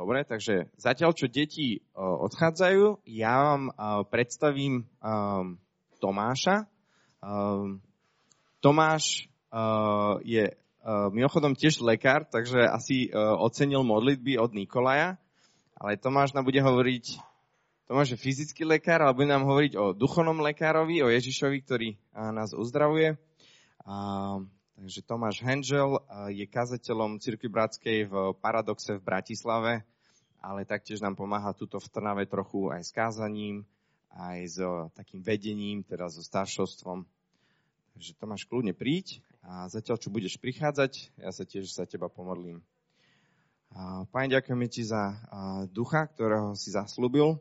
dobre, 0.00 0.24
takže 0.24 0.72
zatiaľ, 0.80 1.12
čo 1.12 1.28
deti 1.28 1.84
odchádzajú, 1.92 3.04
ja 3.04 3.36
vám 3.36 3.68
predstavím 4.08 4.88
Tomáša. 6.00 6.64
Tomáš 8.64 9.28
je 10.24 10.44
mimochodom 11.12 11.52
tiež 11.52 11.84
lekár, 11.84 12.24
takže 12.24 12.64
asi 12.64 13.12
ocenil 13.12 13.84
modlitby 13.84 14.40
od 14.40 14.56
Nikolaja, 14.56 15.20
ale 15.76 16.00
Tomáš 16.00 16.32
nám 16.32 16.48
bude 16.48 16.64
hovoriť, 16.64 17.20
Tomáš 17.84 18.16
je 18.16 18.22
fyzický 18.24 18.64
lekár, 18.64 19.04
ale 19.04 19.12
bude 19.12 19.28
nám 19.28 19.44
hovoriť 19.44 19.72
o 19.76 19.92
duchovnom 19.92 20.40
lekárovi, 20.40 21.04
o 21.04 21.12
Ježišovi, 21.12 21.58
ktorý 21.60 22.00
nás 22.16 22.56
uzdravuje. 22.56 23.20
Takže 24.80 25.04
Tomáš 25.04 25.44
Henžel 25.44 26.00
je 26.32 26.48
kazateľom 26.48 27.20
Cirkvi 27.20 27.52
Bratskej 27.52 28.08
v 28.08 28.32
Paradoxe 28.40 28.96
v 28.96 29.04
Bratislave, 29.04 29.84
ale 30.40 30.64
taktiež 30.64 31.04
nám 31.04 31.20
pomáha 31.20 31.52
tuto 31.52 31.76
v 31.76 31.84
Trnave 31.92 32.24
trochu 32.24 32.72
aj 32.72 32.88
s 32.88 32.90
kázaním, 32.96 33.68
aj 34.08 34.38
s 34.48 34.56
takým 34.96 35.20
vedením, 35.20 35.84
teda 35.84 36.08
so 36.08 36.24
staršovstvom. 36.24 37.04
Takže 37.92 38.16
Tomáš, 38.16 38.48
kľudne 38.48 38.72
príď 38.72 39.20
a 39.44 39.68
zatiaľ, 39.68 40.00
čo 40.00 40.08
budeš 40.08 40.40
prichádzať, 40.40 41.12
ja 41.20 41.28
sa 41.28 41.44
tiež 41.44 41.68
za 41.68 41.84
teba 41.84 42.08
pomodlím. 42.08 42.64
Pane, 44.08 44.32
ďakujeme 44.32 44.64
ti 44.72 44.80
za 44.80 45.12
ducha, 45.76 46.08
ktorého 46.08 46.56
si 46.56 46.72
zaslúbil, 46.72 47.36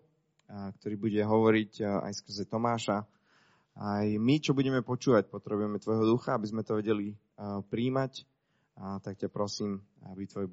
ktorý 0.83 0.95
bude 0.99 1.23
hovoriť 1.23 2.03
aj 2.03 2.19
skrze 2.19 2.51
Tomáša. 2.51 3.07
Aj 3.79 4.03
my, 4.03 4.43
čo 4.43 4.51
budeme 4.51 4.83
počúvať, 4.83 5.31
potrebujeme 5.31 5.79
tvojho 5.79 6.03
ducha, 6.03 6.35
aby 6.35 6.51
sme 6.51 6.67
to 6.67 6.75
vedeli 6.75 7.15
príjmať, 7.71 8.27
tak 9.03 9.19
ťa 9.19 9.31
prosím, 9.31 9.83
aby 10.11 10.27
tvoj, 10.27 10.47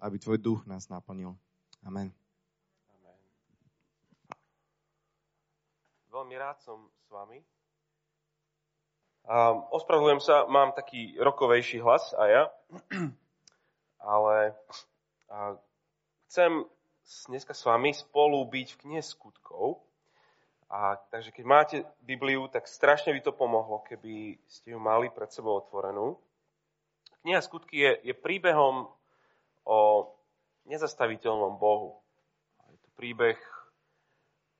aby 0.00 0.16
tvoj 0.16 0.38
duch 0.40 0.60
nás 0.64 0.88
naplnil. 0.88 1.36
Amen. 1.84 2.12
Amen. 2.92 3.18
Veľmi 6.12 6.36
rád 6.36 6.60
som 6.64 6.88
s 7.00 7.08
vami. 7.08 7.40
Um, 9.22 9.62
ospravedlňujem 9.70 10.22
sa, 10.22 10.50
mám 10.50 10.74
taký 10.74 11.14
rokovejší 11.14 11.78
hlas 11.78 12.10
a 12.18 12.26
ja, 12.26 12.42
ale 14.02 14.58
a 15.32 15.56
chcem 16.28 16.68
dneska 17.32 17.56
s 17.56 17.64
vami 17.64 17.96
spolu 17.96 18.44
byť 18.44 18.68
v 18.76 18.80
knihe 18.84 19.02
skutkov. 19.02 19.80
A, 20.72 20.96
takže 21.12 21.36
keď 21.36 21.44
máte 21.44 21.76
Bibliu, 22.00 22.48
tak 22.48 22.64
strašne 22.64 23.12
by 23.12 23.20
to 23.20 23.36
pomohlo, 23.36 23.84
keby 23.84 24.40
ste 24.48 24.72
ju 24.72 24.80
mali 24.80 25.12
pred 25.12 25.28
sebou 25.28 25.60
otvorenú. 25.60 26.16
Kniha 27.20 27.44
skutky 27.44 27.76
je, 27.76 27.92
je 28.08 28.14
príbehom 28.16 28.88
o 29.68 29.78
nezastaviteľnom 30.64 31.60
Bohu. 31.60 32.00
Je 32.72 32.78
to 32.80 32.90
príbeh 32.96 33.36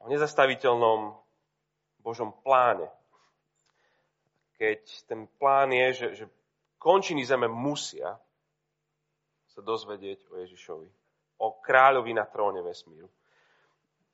o 0.05 0.13
nezastaviteľnom 0.13 1.17
Božom 2.05 2.37
pláne. 2.45 2.93
Keď 4.61 5.09
ten 5.09 5.25
plán 5.41 5.73
je, 5.73 5.89
že, 5.97 6.09
že 6.13 6.25
končiny 6.77 7.25
zeme 7.25 7.49
musia 7.49 8.21
sa 9.49 9.65
dozvedieť 9.65 10.29
o 10.29 10.45
Ježišovi, 10.45 10.89
o 11.41 11.57
kráľovi 11.65 12.13
na 12.13 12.29
tróne 12.29 12.61
vesmíru 12.61 13.09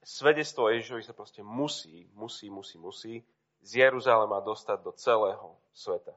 svedectvo 0.08 0.72
Ježišovi 0.72 1.04
sa 1.04 1.12
proste 1.12 1.44
musí, 1.44 2.08
musí, 2.16 2.48
musí, 2.48 2.80
musí 2.80 3.14
z 3.60 3.70
Jeruzalema 3.84 4.40
dostať 4.40 4.78
do 4.80 4.92
celého 4.96 5.52
sveta. 5.76 6.16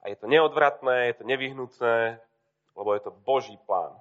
A 0.00 0.08
je 0.08 0.16
to 0.16 0.24
neodvratné, 0.24 1.12
je 1.12 1.14
to 1.20 1.24
nevyhnutné, 1.28 2.16
lebo 2.72 2.88
je 2.96 3.02
to 3.04 3.12
Boží 3.12 3.60
plán. 3.68 3.92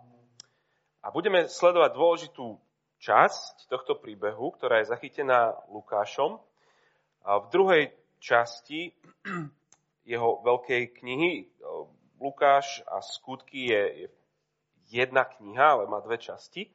A 1.03 1.11
budeme 1.11 1.51
sledovať 1.51 1.91
dôležitú 1.91 2.55
časť 3.03 3.67
tohto 3.67 3.99
príbehu, 3.99 4.55
ktorá 4.55 4.79
je 4.79 4.91
zachytená 4.95 5.51
Lukášom. 5.67 6.39
A 7.27 7.43
v 7.43 7.47
druhej 7.51 7.83
časti 8.23 8.95
jeho 10.11 10.39
veľkej 10.47 10.95
knihy 11.03 11.51
Lukáš 12.23 12.79
a 12.87 13.03
skutky 13.03 13.67
je 13.67 14.07
jedna 14.87 15.27
kniha, 15.27 15.75
ale 15.75 15.91
má 15.91 15.99
dve 15.99 16.15
časti. 16.15 16.71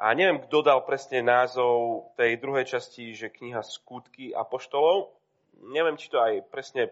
A 0.00 0.16
neviem, 0.16 0.40
kto 0.40 0.64
dal 0.64 0.80
presne 0.88 1.20
názov 1.20 2.08
tej 2.16 2.40
druhej 2.40 2.64
časti, 2.64 3.12
že 3.12 3.28
kniha 3.28 3.60
Skutky 3.60 4.32
apoštolov. 4.32 5.12
Neviem, 5.60 6.00
či 6.00 6.08
to 6.08 6.16
aj 6.16 6.48
presne 6.48 6.88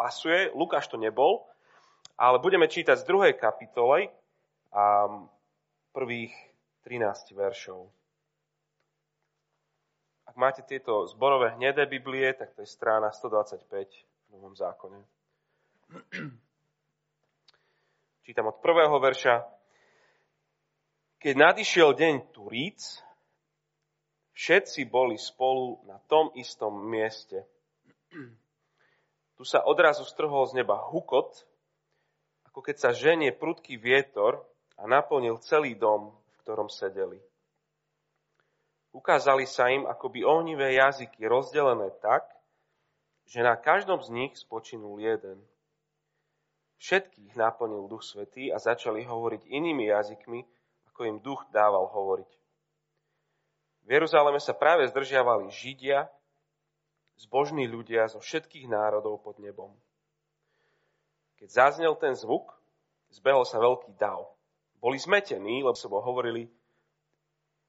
pasuje. 0.00 0.48
Lukáš 0.56 0.88
to 0.88 0.96
nebol. 0.96 1.44
Ale 2.16 2.40
budeme 2.40 2.64
čítať 2.64 3.04
z 3.04 3.04
druhej 3.04 3.36
kapitoly 3.36 4.08
a 4.72 5.12
prvých 5.92 6.32
13 6.88 7.36
veršov. 7.36 7.92
Ak 10.24 10.40
máte 10.40 10.64
tieto 10.64 11.04
zborové 11.04 11.52
hnedé 11.52 11.84
Biblie, 11.84 12.32
tak 12.32 12.56
to 12.56 12.64
je 12.64 12.68
strána 12.68 13.12
125 13.12 13.68
v 13.68 14.26
Novom 14.32 14.56
zákone. 14.56 15.04
Čítam 18.24 18.48
od 18.48 18.56
prvého 18.64 18.96
verša. 18.96 19.57
Keď 21.18 21.34
nadišiel 21.34 21.98
deň 21.98 22.30
Turíc, 22.30 23.02
všetci 24.38 24.86
boli 24.86 25.18
spolu 25.18 25.82
na 25.90 25.98
tom 26.06 26.30
istom 26.38 26.70
mieste. 26.70 27.42
Tu 29.34 29.42
sa 29.42 29.66
odrazu 29.66 30.06
strhol 30.06 30.46
z 30.46 30.62
neba 30.62 30.78
hukot, 30.78 31.42
ako 32.46 32.62
keď 32.62 32.76
sa 32.78 32.90
ženie 32.94 33.34
prudký 33.34 33.74
vietor 33.74 34.46
a 34.78 34.86
naplnil 34.86 35.42
celý 35.42 35.74
dom, 35.74 36.14
v 36.14 36.34
ktorom 36.46 36.70
sedeli. 36.70 37.18
Ukázali 38.94 39.42
sa 39.50 39.74
im 39.74 39.90
akoby 39.90 40.22
ohnivé 40.22 40.78
jazyky 40.78 41.26
rozdelené 41.26 41.98
tak, 41.98 42.30
že 43.26 43.42
na 43.42 43.58
každom 43.58 43.98
z 44.06 44.14
nich 44.14 44.38
spočinul 44.38 45.02
jeden. 45.02 45.42
Všetkých 46.78 47.34
naplnil 47.34 47.90
Duch 47.90 48.06
Svetý 48.06 48.54
a 48.54 48.62
začali 48.62 49.02
hovoriť 49.02 49.50
inými 49.50 49.90
jazykmi, 49.90 50.46
ako 50.98 51.06
im 51.06 51.22
duch 51.22 51.46
dával 51.54 51.86
hovoriť. 51.86 52.26
V 53.86 53.88
Jeruzaleme 53.94 54.42
sa 54.42 54.50
práve 54.50 54.82
zdržiavali 54.90 55.46
Židia, 55.46 56.10
zbožní 57.22 57.70
ľudia 57.70 58.10
zo 58.10 58.18
všetkých 58.18 58.66
národov 58.66 59.22
pod 59.22 59.38
nebom. 59.38 59.70
Keď 61.38 61.54
zaznel 61.54 61.94
ten 61.94 62.18
zvuk, 62.18 62.50
zbehol 63.14 63.46
sa 63.46 63.62
veľký 63.62 63.94
dav. 63.94 64.26
Boli 64.82 64.98
zmetení, 64.98 65.62
lebo 65.62 65.78
sebou 65.78 66.02
hovorili, 66.02 66.50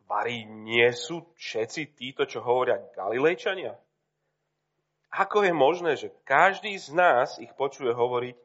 varí 0.09 0.41
nie 0.49 0.89
sú 0.89 1.21
všetci 1.37 1.93
títo, 1.93 2.25
čo 2.25 2.41
hovoria 2.41 2.81
Galilejčania? 2.97 3.77
Ako 5.13 5.45
je 5.45 5.53
možné, 5.53 6.01
že 6.01 6.09
každý 6.25 6.73
z 6.81 6.97
nás 6.97 7.37
ich 7.37 7.53
počuje 7.53 7.93
hovoriť 7.93 8.37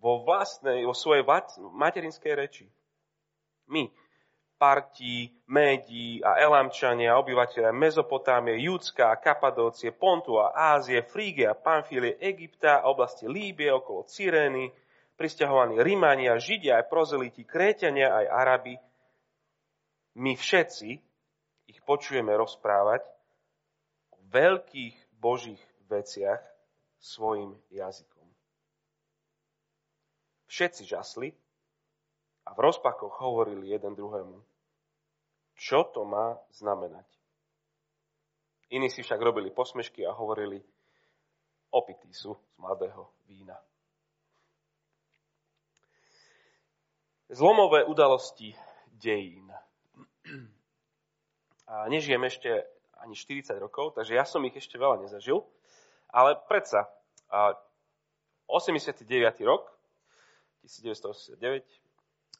vo 0.00 0.24
vlastnej, 0.24 0.88
vo 0.88 0.96
svojej 0.96 1.20
materinskej 1.68 2.32
reči? 2.32 2.64
My, 3.68 3.92
Partí, 4.62 5.26
Médí 5.50 6.22
a 6.22 6.38
Elamčania, 6.38 7.18
obyvateľia 7.18 7.74
Mezopotámie, 7.74 8.62
Judska, 8.62 9.10
Kapadócie, 9.18 9.90
Pontu 9.90 10.38
a 10.38 10.54
Ázie, 10.78 11.02
Frígie 11.02 11.50
a 11.50 11.58
Pamfílie, 11.58 12.14
Egypta, 12.22 12.86
oblasti 12.86 13.26
Líbie, 13.26 13.74
okolo 13.74 14.06
Cyrény, 14.06 14.70
pristahovaní 15.18 15.82
Rímania, 15.82 16.38
Židia 16.38 16.78
aj 16.78 16.86
prozeliti, 16.86 17.42
Kréťania 17.42 18.06
aj 18.06 18.26
Arabi. 18.30 18.74
My 20.22 20.38
všetci 20.38 20.94
ich 21.66 21.82
počujeme 21.82 22.30
rozprávať 22.30 23.02
o 24.14 24.22
veľkých 24.30 24.94
božích 25.18 25.62
veciach 25.90 26.38
svojim 27.02 27.58
jazykom. 27.74 28.30
Všetci 30.46 30.86
žasli 30.86 31.34
a 32.46 32.54
v 32.54 32.58
rozpakoch 32.62 33.18
hovorili 33.18 33.74
jeden 33.74 33.98
druhému 33.98 34.51
čo 35.56 35.84
to 35.94 36.04
má 36.04 36.38
znamenať. 36.54 37.06
Iní 38.72 38.88
si 38.88 39.04
však 39.04 39.20
robili 39.20 39.52
posmešky 39.52 40.06
a 40.08 40.16
hovorili, 40.16 40.64
opití 41.70 42.12
sú 42.12 42.32
z 42.32 42.56
mladého 42.56 43.08
vína. 43.28 43.60
Zlomové 47.32 47.84
udalosti 47.84 48.56
dejín. 48.92 49.48
A 51.68 51.88
nežijem 51.88 52.20
ešte 52.28 52.64
ani 53.00 53.16
40 53.16 53.56
rokov, 53.56 53.96
takže 53.96 54.14
ja 54.14 54.28
som 54.28 54.44
ich 54.44 54.56
ešte 54.56 54.76
veľa 54.76 55.00
nezažil. 55.00 55.40
Ale 56.12 56.36
predsa, 56.44 56.92
89. 57.32 59.08
rok, 59.48 59.64
1989, 60.62 61.81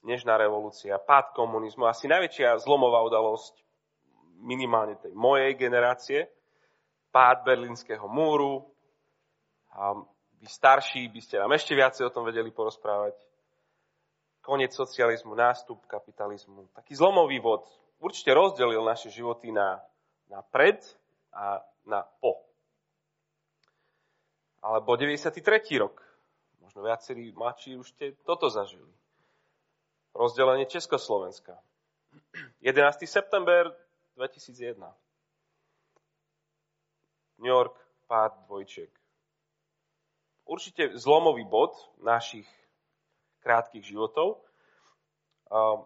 Nežná 0.03 0.35
revolúcia, 0.35 0.99
pád 0.99 1.31
komunizmu, 1.39 1.87
asi 1.87 2.11
najväčšia 2.11 2.59
zlomová 2.67 3.07
udalosť 3.07 3.55
minimálne 4.43 4.99
tej 4.99 5.15
mojej 5.15 5.55
generácie, 5.55 6.27
pád 7.15 7.47
berlínskeho 7.47 8.11
múru. 8.11 8.67
A 9.79 9.95
vy 10.43 10.47
starší 10.51 11.07
by 11.07 11.21
ste 11.23 11.39
nám 11.39 11.55
ešte 11.55 11.79
viacej 11.79 12.11
o 12.11 12.15
tom 12.15 12.27
vedeli 12.27 12.51
porozprávať. 12.51 13.15
koniec 14.43 14.75
socializmu, 14.75 15.39
nástup 15.39 15.87
kapitalizmu. 15.87 16.67
Taký 16.75 16.99
zlomový 16.99 17.39
vod 17.39 17.63
určite 18.03 18.35
rozdelil 18.35 18.83
naše 18.83 19.07
životy 19.07 19.55
na, 19.55 19.79
na 20.27 20.43
pred 20.43 20.83
a 21.31 21.63
na 21.87 22.03
po. 22.19 22.43
Alebo 24.59 24.99
93. 24.99 25.39
rok. 25.79 26.03
Možno 26.59 26.83
viacerí 26.83 27.31
mladší 27.31 27.79
už 27.79 27.95
ste 27.95 28.19
toto 28.27 28.51
zažili. 28.51 28.91
Rozdelenie 30.13 30.67
Československa. 30.67 31.57
11. 32.61 33.09
september 33.09 33.73
2001. 34.17 34.77
New 37.41 37.49
York, 37.49 37.73
pád 38.07 38.45
dvojčiek. 38.45 38.93
Určite 40.45 41.01
zlomový 41.01 41.49
bod 41.49 41.73
našich 42.05 42.45
krátkých 43.41 43.89
životov. 43.89 44.45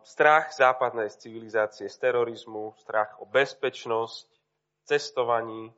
Strach 0.02 0.50
západnej 0.58 1.06
civilizácie 1.14 1.86
z 1.86 1.96
terorizmu, 1.98 2.74
strach 2.82 3.22
o 3.22 3.30
bezpečnosť, 3.30 4.26
cestovaní, 4.90 5.70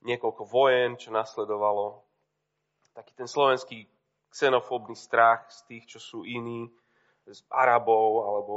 niekoľko 0.00 0.48
vojen, 0.48 0.96
čo 0.96 1.12
nasledovalo. 1.12 2.00
Taký 2.96 3.12
ten 3.12 3.28
slovenský 3.28 3.84
xenofóbny 4.32 4.96
strach 4.96 5.52
z 5.52 5.60
tých, 5.68 5.84
čo 5.84 6.00
sú 6.00 6.24
iní, 6.24 6.72
z 7.28 7.40
Arabov, 7.48 8.10
alebo 8.28 8.54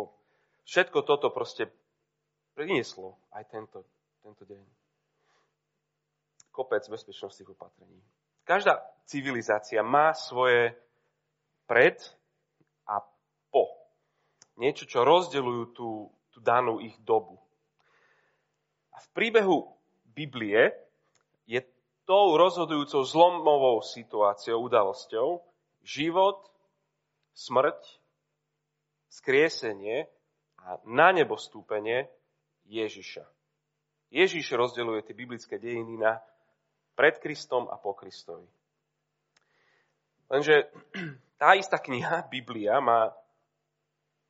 všetko 0.67 1.03
toto 1.07 1.31
proste 1.31 1.71
prinieslo 2.57 3.15
aj 3.31 3.43
tento, 3.47 3.85
tento 4.23 4.43
deň. 4.43 4.63
Kopec 6.51 6.83
bezpečnostných 6.89 7.53
opatrení. 7.53 8.01
Každá 8.43 8.81
civilizácia 9.05 9.83
má 9.85 10.15
svoje 10.15 10.73
pred 11.69 11.99
niečo, 14.57 14.89
čo 14.89 15.05
rozdeľujú 15.05 15.63
tú, 15.77 16.09
tú 16.33 16.37
danú 16.41 16.81
ich 16.81 16.97
dobu. 17.05 17.37
A 18.91 18.97
v 18.97 19.07
príbehu 19.13 19.69
Biblie 20.17 20.73
je 21.45 21.61
tou 22.09 22.33
rozhodujúcou 22.33 23.05
zlomovou 23.05 23.85
situáciou, 23.85 24.65
udalosťou 24.65 25.45
život, 25.85 26.41
smrť, 27.37 27.77
skriesenie 29.07 30.07
a 30.63 30.79
na 30.87 31.15
nebo 31.15 31.39
stúpenie 31.39 32.07
Ježiša. 32.67 33.23
Ježiš 34.11 34.55
rozdeľuje 34.55 35.07
tie 35.07 35.15
biblické 35.15 35.55
dejiny 35.59 35.99
na 35.99 36.19
pred 36.95 37.19
Kristom 37.19 37.67
a 37.71 37.75
po 37.75 37.95
Kristovi. 37.95 38.47
Lenže 40.27 40.71
tá 41.41 41.55
istá 41.55 41.79
kniha, 41.79 42.27
Biblia, 42.27 42.79
má 42.83 43.11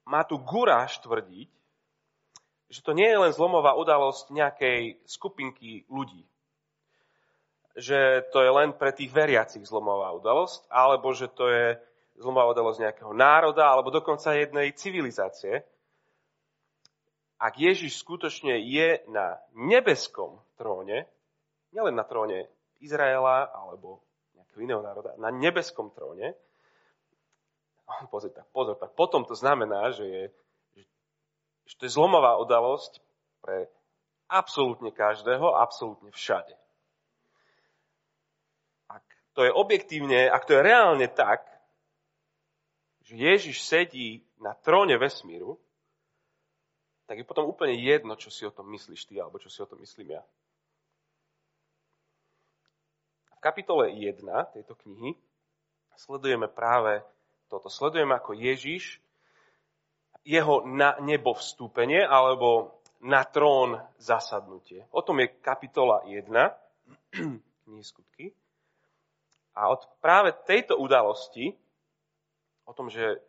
má 0.08 0.24
tu 0.24 0.40
guráž 0.40 1.04
tvrdiť, 1.04 1.52
že 2.72 2.80
to 2.80 2.96
nie 2.96 3.08
je 3.08 3.20
len 3.20 3.36
zlomová 3.36 3.76
udalosť 3.76 4.32
nejakej 4.32 5.04
skupinky 5.04 5.84
ľudí. 5.92 6.24
Že 7.76 8.32
to 8.32 8.40
je 8.42 8.52
len 8.52 8.72
pre 8.74 8.96
tých 8.96 9.12
veriacich 9.12 9.68
zlomová 9.68 10.16
udalosť, 10.16 10.66
alebo 10.72 11.12
že 11.12 11.28
to 11.28 11.46
je 11.52 11.68
zlomová 12.18 12.50
udalosť 12.50 12.80
nejakého 12.82 13.14
národa, 13.14 13.70
alebo 13.70 13.94
dokonca 13.94 14.34
jednej 14.34 14.74
civilizácie. 14.74 15.62
Ak 17.38 17.62
Ježiš 17.62 18.02
skutočne 18.02 18.58
je 18.58 19.06
na 19.14 19.38
nebeskom 19.54 20.42
tróne, 20.58 21.06
nielen 21.70 21.94
na 21.94 22.02
tróne 22.02 22.50
Izraela 22.82 23.46
alebo 23.54 24.02
nejakého 24.34 24.62
iného 24.66 24.82
národa, 24.82 25.14
na 25.22 25.30
nebeskom 25.30 25.94
tróne, 25.94 26.34
pozor, 28.12 28.34
tak 28.34 28.50
pozor, 28.50 28.76
tak 28.82 28.98
potom 28.98 29.22
to 29.22 29.38
znamená, 29.38 29.94
že, 29.94 30.06
je, 30.06 30.24
že, 31.70 31.74
to 31.78 31.86
je 31.86 31.94
zlomová 31.94 32.42
udalosť 32.42 32.98
pre 33.46 33.70
absolútne 34.26 34.90
každého, 34.90 35.54
absolútne 35.54 36.10
všade. 36.10 36.58
Ak 38.90 39.06
to 39.38 39.46
je 39.46 39.54
objektívne, 39.54 40.26
ak 40.26 40.50
to 40.50 40.58
je 40.58 40.66
reálne 40.66 41.06
tak, 41.14 41.46
že 43.08 43.16
Ježiš 43.16 43.64
sedí 43.64 44.20
na 44.44 44.52
tróne 44.52 45.00
vesmíru, 45.00 45.56
tak 47.08 47.24
je 47.24 47.26
potom 47.26 47.48
úplne 47.48 47.80
jedno, 47.80 48.20
čo 48.20 48.28
si 48.28 48.44
o 48.44 48.52
tom 48.52 48.68
myslíš 48.68 49.08
ty, 49.08 49.16
alebo 49.16 49.40
čo 49.40 49.48
si 49.48 49.64
o 49.64 49.70
tom 49.70 49.80
myslím 49.80 50.20
ja. 50.20 50.24
V 53.32 53.40
kapitole 53.40 53.96
1 53.96 54.20
tejto 54.52 54.76
knihy 54.84 55.16
sledujeme 55.96 56.52
práve 56.52 57.00
toto. 57.48 57.72
Sledujeme 57.72 58.20
ako 58.20 58.36
Ježiš, 58.36 59.00
jeho 60.28 60.68
na 60.68 61.00
nebo 61.00 61.32
vstúpenie 61.32 62.04
alebo 62.04 62.76
na 63.00 63.24
trón 63.24 63.80
zasadnutie. 63.96 64.84
O 64.92 65.00
tom 65.00 65.24
je 65.24 65.32
kapitola 65.40 66.04
1, 66.04 66.28
knihy 67.64 67.84
skutky. 67.88 68.36
A 69.56 69.72
od 69.72 69.88
práve 70.04 70.36
tejto 70.44 70.76
udalosti, 70.76 71.56
o 72.68 72.72
tom, 72.76 72.92
že 72.92 73.24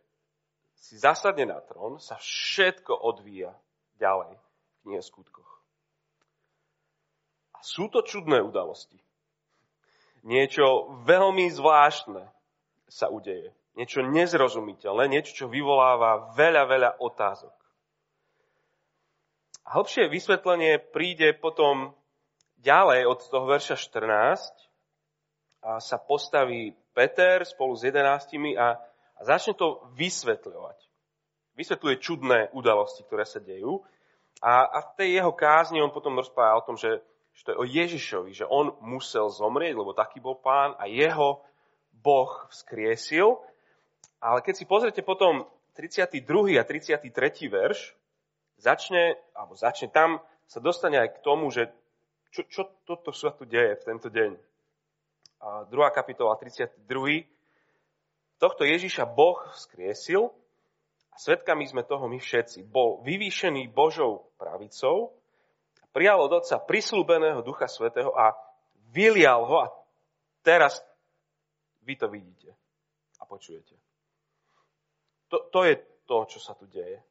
si 0.74 0.98
zasadne 0.98 1.48
na 1.48 1.62
trón, 1.62 2.02
sa 2.02 2.18
všetko 2.18 2.92
odvíja 2.92 3.54
ďalej 3.96 4.34
v 4.34 4.76
knihe 4.84 5.02
skutkoch. 5.02 5.50
A 7.54 7.62
sú 7.62 7.90
to 7.90 8.02
čudné 8.02 8.42
udalosti. 8.42 8.98
Niečo 10.26 10.98
veľmi 11.06 11.46
zvláštne 11.54 12.26
sa 12.90 13.06
udeje 13.08 13.54
niečo 13.78 14.02
nezrozumiteľné, 14.02 15.06
niečo, 15.06 15.32
čo 15.38 15.46
vyvoláva 15.46 16.34
veľa, 16.34 16.62
veľa 16.66 16.90
otázok. 16.98 17.54
A 19.62 19.78
hlbšie 19.78 20.10
vysvetlenie 20.10 20.82
príde 20.90 21.30
potom 21.38 21.94
ďalej 22.58 23.06
od 23.06 23.22
toho 23.22 23.46
verša 23.46 23.78
14 23.78 24.50
a 25.62 25.78
sa 25.78 26.02
postaví 26.02 26.74
Peter 26.90 27.46
spolu 27.46 27.78
s 27.78 27.86
jedenáctimi 27.86 28.58
a, 28.58 28.74
a 29.18 29.20
začne 29.26 29.58
to 29.58 29.82
vysvetľovať. 29.98 30.78
Vysvetľuje 31.58 31.96
čudné 31.98 32.38
udalosti, 32.54 33.02
ktoré 33.02 33.26
sa 33.26 33.42
dejú. 33.42 33.82
A, 34.38 34.62
a 34.62 34.78
v 34.86 34.90
tej 34.94 35.08
jeho 35.18 35.34
kázni 35.34 35.82
on 35.82 35.90
potom 35.90 36.14
rozpráva 36.14 36.62
o 36.62 36.66
tom, 36.66 36.78
že, 36.78 37.02
že 37.34 37.42
to 37.42 37.50
je 37.52 37.60
o 37.60 37.66
Ježišovi, 37.66 38.30
že 38.30 38.46
on 38.46 38.78
musel 38.78 39.26
zomrieť, 39.26 39.74
lebo 39.74 39.90
taký 39.90 40.22
bol 40.22 40.38
pán 40.38 40.78
a 40.78 40.86
jeho 40.86 41.42
Boh 41.90 42.30
vzkriesil 42.54 43.42
ale 44.18 44.42
keď 44.42 44.54
si 44.58 44.64
pozrete 44.66 45.02
potom 45.06 45.46
32. 45.78 46.58
a 46.58 46.66
33. 46.66 47.06
verš, 47.46 47.94
začne, 48.58 49.14
alebo 49.30 49.54
začne 49.54 49.86
tam, 49.94 50.18
sa 50.50 50.58
dostane 50.58 50.98
aj 50.98 51.18
k 51.18 51.22
tomu, 51.22 51.54
že 51.54 51.70
čo, 52.34 52.42
čo 52.50 52.62
toto 52.82 53.14
sa 53.14 53.30
tu 53.30 53.46
deje 53.46 53.78
v 53.78 53.86
tento 53.86 54.10
deň. 54.10 54.30
A 55.38 55.48
druhá 55.70 55.94
kapitola, 55.94 56.34
32. 56.34 56.82
Tohto 58.38 58.62
Ježiša 58.62 59.02
Boh 59.10 59.38
skriesil 59.58 60.30
a 61.10 61.16
svetkami 61.18 61.66
sme 61.66 61.82
toho 61.82 62.06
my 62.06 62.22
všetci. 62.22 62.62
Bol 62.70 63.02
vyvýšený 63.02 63.74
Božou 63.74 64.30
pravicou, 64.38 65.10
prijal 65.90 66.22
od 66.22 66.38
Otca 66.38 66.62
prislúbeného 66.62 67.42
Ducha 67.42 67.66
Svetého 67.66 68.14
a 68.14 68.38
vylial 68.94 69.42
ho 69.42 69.56
a 69.66 69.68
teraz 70.46 70.78
vy 71.82 71.98
to 71.98 72.06
vidíte 72.06 72.54
a 73.18 73.26
počujete. 73.26 73.74
To, 75.34 75.50
to 75.50 75.60
je 75.66 75.74
to, 76.06 76.18
čo 76.30 76.38
sa 76.38 76.54
tu 76.54 76.70
deje. 76.70 77.02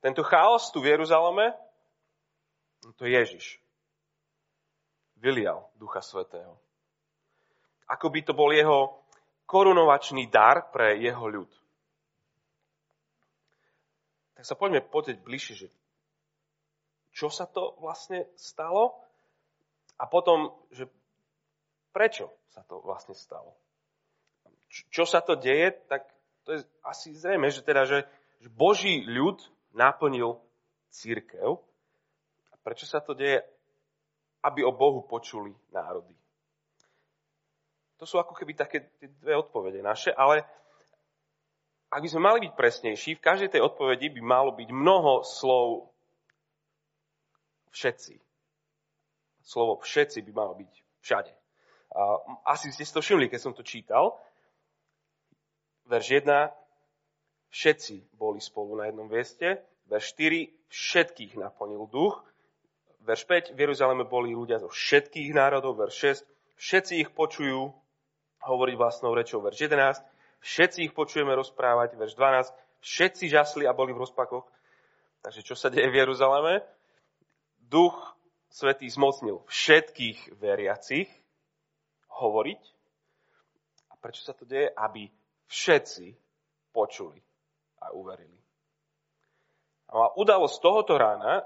Tento 0.00 0.24
chaos 0.24 0.72
tu 0.72 0.80
v 0.80 0.96
Jeruzaleme, 0.96 1.52
to 2.96 3.04
je 3.04 3.12
Ježiš. 3.12 3.46
Vylial 5.20 5.68
Ducha 5.76 6.00
Svetého. 6.00 6.56
Ako 7.90 8.08
by 8.08 8.20
to 8.24 8.32
bol 8.32 8.48
jeho 8.54 8.97
korunovačný 9.48 10.28
dar 10.28 10.68
pre 10.68 11.00
jeho 11.00 11.24
ľud. 11.24 11.48
Tak 14.36 14.44
sa 14.44 14.54
poďme 14.54 14.84
pozrieť 14.84 15.18
bližšie, 15.24 15.54
že 15.66 15.68
čo 17.16 17.32
sa 17.32 17.48
to 17.48 17.74
vlastne 17.82 18.28
stalo 18.38 18.94
a 19.98 20.06
potom, 20.06 20.54
že 20.70 20.86
prečo 21.90 22.30
sa 22.54 22.62
to 22.62 22.78
vlastne 22.84 23.16
stalo. 23.16 23.56
Čo 24.68 25.08
sa 25.08 25.24
to 25.24 25.34
deje, 25.34 25.74
tak 25.88 26.06
to 26.46 26.54
je 26.54 26.60
asi 26.86 27.16
zrejme, 27.16 27.48
že 27.50 27.64
teda, 27.64 27.88
že, 27.88 28.04
Boží 28.54 29.02
ľud 29.02 29.42
naplnil 29.74 30.38
církev. 30.94 31.58
A 32.52 32.54
prečo 32.62 32.86
sa 32.86 33.02
to 33.02 33.18
deje? 33.18 33.42
Aby 34.46 34.62
o 34.62 34.70
Bohu 34.70 35.02
počuli 35.02 35.50
národy. 35.74 36.14
To 37.98 38.04
sú 38.06 38.22
ako 38.22 38.34
keby 38.34 38.54
také 38.54 38.86
tie 38.98 39.10
dve 39.10 39.34
odpovede 39.34 39.82
naše, 39.82 40.14
ale 40.14 40.46
ak 41.90 41.98
by 41.98 42.08
sme 42.08 42.22
mali 42.22 42.38
byť 42.46 42.52
presnejší, 42.54 43.10
v 43.16 43.24
každej 43.24 43.58
tej 43.58 43.64
odpovedi 43.64 44.12
by 44.14 44.22
malo 44.22 44.50
byť 44.54 44.68
mnoho 44.70 45.26
slov 45.26 45.90
všetci. 47.74 48.20
Slovo 49.42 49.80
všetci 49.82 50.22
by 50.28 50.32
malo 50.36 50.54
byť 50.54 50.72
všade. 51.02 51.32
Asi 52.44 52.70
ste 52.70 52.84
si 52.84 52.92
to 52.92 53.02
všimli, 53.02 53.26
keď 53.32 53.40
som 53.40 53.56
to 53.56 53.64
čítal 53.64 54.20
verš 55.88 56.20
1, 56.20 56.52
všetci 57.48 58.12
boli 58.14 58.44
spolu 58.44 58.76
na 58.76 58.92
jednom 58.92 59.08
mieste. 59.08 59.64
Verš 59.88 60.12
4, 60.20 60.68
všetkých 60.68 61.40
naplnil 61.40 61.88
duch. 61.88 62.20
Verš 63.08 63.24
5, 63.24 63.56
v 63.56 63.58
Jeruzaleme 63.64 64.04
boli 64.04 64.36
ľudia 64.36 64.60
zo 64.60 64.68
všetkých 64.68 65.32
národov. 65.32 65.80
Verš 65.80 66.28
6, 66.28 66.60
všetci 66.60 66.92
ich 67.00 67.10
počujú 67.16 67.72
hovoriť 68.42 68.74
vlastnou 68.78 69.12
rečou. 69.14 69.42
Verš 69.42 69.70
11, 69.70 70.02
všetci 70.42 70.78
ich 70.90 70.92
počujeme 70.94 71.34
rozprávať. 71.34 71.98
Verš 71.98 72.14
12, 72.14 72.54
všetci 72.82 73.24
žasli 73.30 73.64
a 73.66 73.76
boli 73.76 73.94
v 73.94 74.02
rozpakoch. 74.02 74.46
Takže 75.22 75.42
čo 75.42 75.54
sa 75.58 75.68
deje 75.68 75.90
v 75.90 75.98
Jeruzaleme? 75.98 76.62
Duch 77.58 78.18
Svetý 78.48 78.88
zmocnil 78.88 79.44
všetkých 79.44 80.40
veriacich 80.40 81.08
hovoriť. 82.08 82.62
A 83.92 83.94
prečo 84.00 84.24
sa 84.24 84.32
to 84.32 84.48
deje? 84.48 84.72
Aby 84.72 85.12
všetci 85.52 86.16
počuli 86.72 87.20
a 87.84 87.92
uverili. 87.92 88.40
A 89.88 90.16
udalosť 90.16 90.56
tohoto 90.60 90.96
rána 90.96 91.44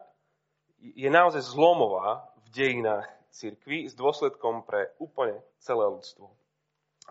je 0.78 1.06
naozaj 1.06 1.42
zlomová 1.46 2.26
v 2.42 2.46
dejinách 2.50 3.06
cirkvi 3.30 3.86
s 3.86 3.94
dôsledkom 3.94 4.66
pre 4.66 4.90
úplne 4.98 5.38
celé 5.62 5.86
ľudstvo. 5.86 6.30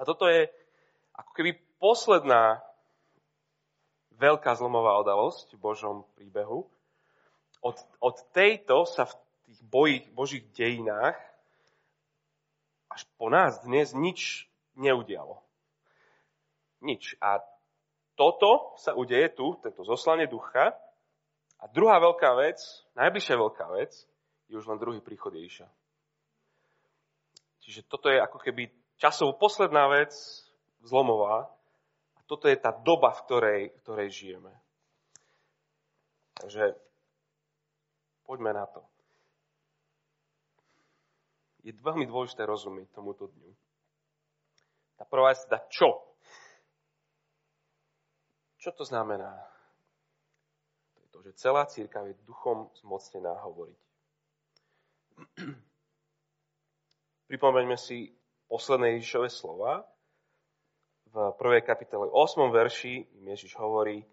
A 0.02 0.06
toto 0.06 0.26
je 0.26 0.50
ako 1.14 1.32
keby 1.38 1.62
posledná 1.78 2.58
veľká 4.18 4.58
zlomová 4.58 4.98
udalosť 5.06 5.54
v 5.54 5.62
Božom 5.62 5.98
príbehu. 6.18 6.66
Od, 7.62 7.78
od 8.02 8.18
tejto 8.34 8.90
sa 8.90 9.06
v 9.06 9.14
tých 9.46 9.62
bojích, 9.62 10.06
Božích 10.10 10.46
dejinách 10.58 11.14
až 12.90 13.06
po 13.22 13.30
nás 13.30 13.62
dnes 13.62 13.94
nič 13.94 14.50
neudialo. 14.74 15.38
Nič. 16.82 17.14
A 17.22 17.46
toto 18.18 18.74
sa 18.82 18.98
udeje 18.98 19.38
tu, 19.38 19.54
tento 19.62 19.86
zoslanie 19.86 20.26
ducha. 20.26 20.74
A 21.62 21.70
druhá 21.70 22.02
veľká 22.02 22.34
vec, 22.42 22.58
najbližšia 22.98 23.38
veľká 23.38 23.70
vec, 23.78 23.94
je 24.50 24.58
už 24.58 24.66
len 24.66 24.82
druhý 24.82 24.98
príchod 24.98 25.30
Ježiša. 25.30 25.70
Čiže 27.62 27.86
toto 27.86 28.10
je 28.10 28.18
ako 28.18 28.42
keby 28.42 28.81
časovo 29.02 29.34
posledná 29.34 29.90
vec, 29.90 30.14
zlomová, 30.86 31.50
toto 32.30 32.46
je 32.46 32.56
tá 32.56 32.70
doba, 32.70 33.10
v 33.18 33.22
ktorej, 33.26 33.62
v 33.74 33.80
ktorej 33.82 34.10
žijeme. 34.14 34.54
Takže 36.38 36.78
poďme 38.24 38.54
na 38.54 38.66
to. 38.70 38.86
Je 41.66 41.74
veľmi 41.74 42.06
dôležité 42.06 42.46
rozumieť 42.46 42.94
tomuto 42.94 43.30
dňu. 43.30 43.52
Tá 44.98 45.04
prvá 45.10 45.34
je 45.34 45.50
teda 45.50 45.60
čo? 45.70 45.90
Čo 48.62 48.70
to 48.78 48.86
znamená? 48.86 49.34
To 50.94 50.98
je 51.02 51.08
to, 51.10 51.20
že 51.26 51.32
celá 51.42 51.66
círka 51.66 52.06
je 52.06 52.14
duchom 52.26 52.70
zmocnená 52.86 53.34
hovoriť. 53.42 53.82
Pripomeňme 57.30 57.78
si 57.78 58.21
posledné 58.52 59.00
Ježišové 59.00 59.32
slova, 59.32 59.88
v 61.08 61.16
1. 61.40 61.64
kapitole 61.64 62.12
8. 62.12 62.52
verši 62.52 63.08
Ježiš 63.24 63.56
hovorí, 63.56 64.04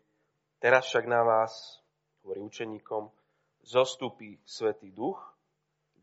teraz 0.62 0.86
však 0.86 1.10
na 1.10 1.26
vás, 1.26 1.82
hovorí 2.22 2.46
učeníkom, 2.46 3.10
zostupí 3.66 4.38
Svetý 4.46 4.94
Duch, 4.94 5.18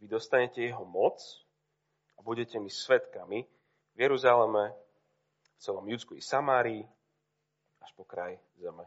vy 0.03 0.11
dostanete 0.11 0.67
jeho 0.67 0.83
moc 0.83 1.15
a 2.19 2.27
budete 2.27 2.59
mi 2.59 2.67
svetkami 2.67 3.47
v 3.95 3.97
Jeruzaleme, 4.03 4.75
v 5.55 5.57
celom 5.63 5.87
Judsku 5.87 6.19
i 6.19 6.23
Samárii, 6.23 6.83
až 7.79 7.91
po 7.95 8.03
kraj 8.03 8.35
zeme. 8.59 8.83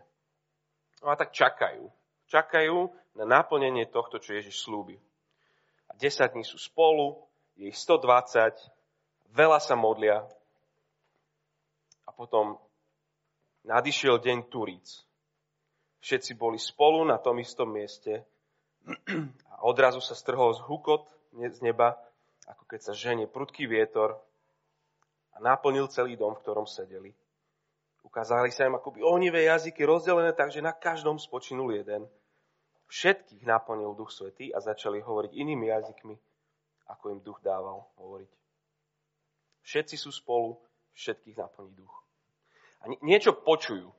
No 1.00 1.08
a 1.08 1.16
tak 1.16 1.32
čakajú. 1.32 1.88
Čakajú 2.28 2.92
na 3.16 3.24
naplnenie 3.24 3.88
tohto, 3.88 4.20
čo 4.20 4.36
Ježiš 4.36 4.60
slúbi. 4.60 5.00
A 5.88 5.96
10 5.96 6.36
dní 6.36 6.44
sú 6.44 6.60
spolu, 6.60 7.16
je 7.56 7.72
ich 7.72 7.80
120, 7.80 8.76
veľa 9.32 9.58
sa 9.60 9.76
modlia, 9.78 10.24
potom 12.18 12.58
nadišiel 13.62 14.18
deň 14.18 14.50
Turíc. 14.50 15.06
Všetci 16.02 16.34
boli 16.34 16.58
spolu 16.58 17.06
na 17.06 17.22
tom 17.22 17.38
istom 17.38 17.70
mieste 17.70 18.26
a 19.54 19.62
odrazu 19.62 20.02
sa 20.02 20.18
strhol 20.18 20.58
z 20.58 20.66
hukot 20.66 21.06
z 21.38 21.62
neba, 21.62 21.94
ako 22.50 22.66
keď 22.66 22.80
sa 22.90 22.92
ženie 22.98 23.30
prudký 23.30 23.70
vietor 23.70 24.18
a 25.30 25.38
naplnil 25.38 25.86
celý 25.94 26.18
dom, 26.18 26.34
v 26.34 26.42
ktorom 26.42 26.66
sedeli. 26.66 27.14
Ukázali 28.02 28.50
sa 28.50 28.66
im 28.66 28.74
akoby 28.74 29.04
ohnivé 29.06 29.46
jazyky 29.46 29.86
rozdelené, 29.86 30.34
takže 30.34 30.58
na 30.58 30.74
každom 30.74 31.22
spočinul 31.22 31.70
jeden. 31.70 32.10
Všetkých 32.90 33.46
naplnil 33.46 33.94
Duch 33.94 34.10
Svetý 34.10 34.50
a 34.50 34.58
začali 34.58 34.98
hovoriť 34.98 35.30
inými 35.38 35.70
jazykmi, 35.70 36.16
ako 36.88 37.04
im 37.14 37.20
Duch 37.20 37.38
dával 37.44 37.84
hovoriť. 38.00 38.30
Všetci 39.62 39.96
sú 39.96 40.10
spolu, 40.12 40.58
všetkých 40.94 41.38
naplní 41.38 41.74
Duch 41.74 41.98
a 42.82 42.84
niečo 43.02 43.34
počujú. 43.34 43.90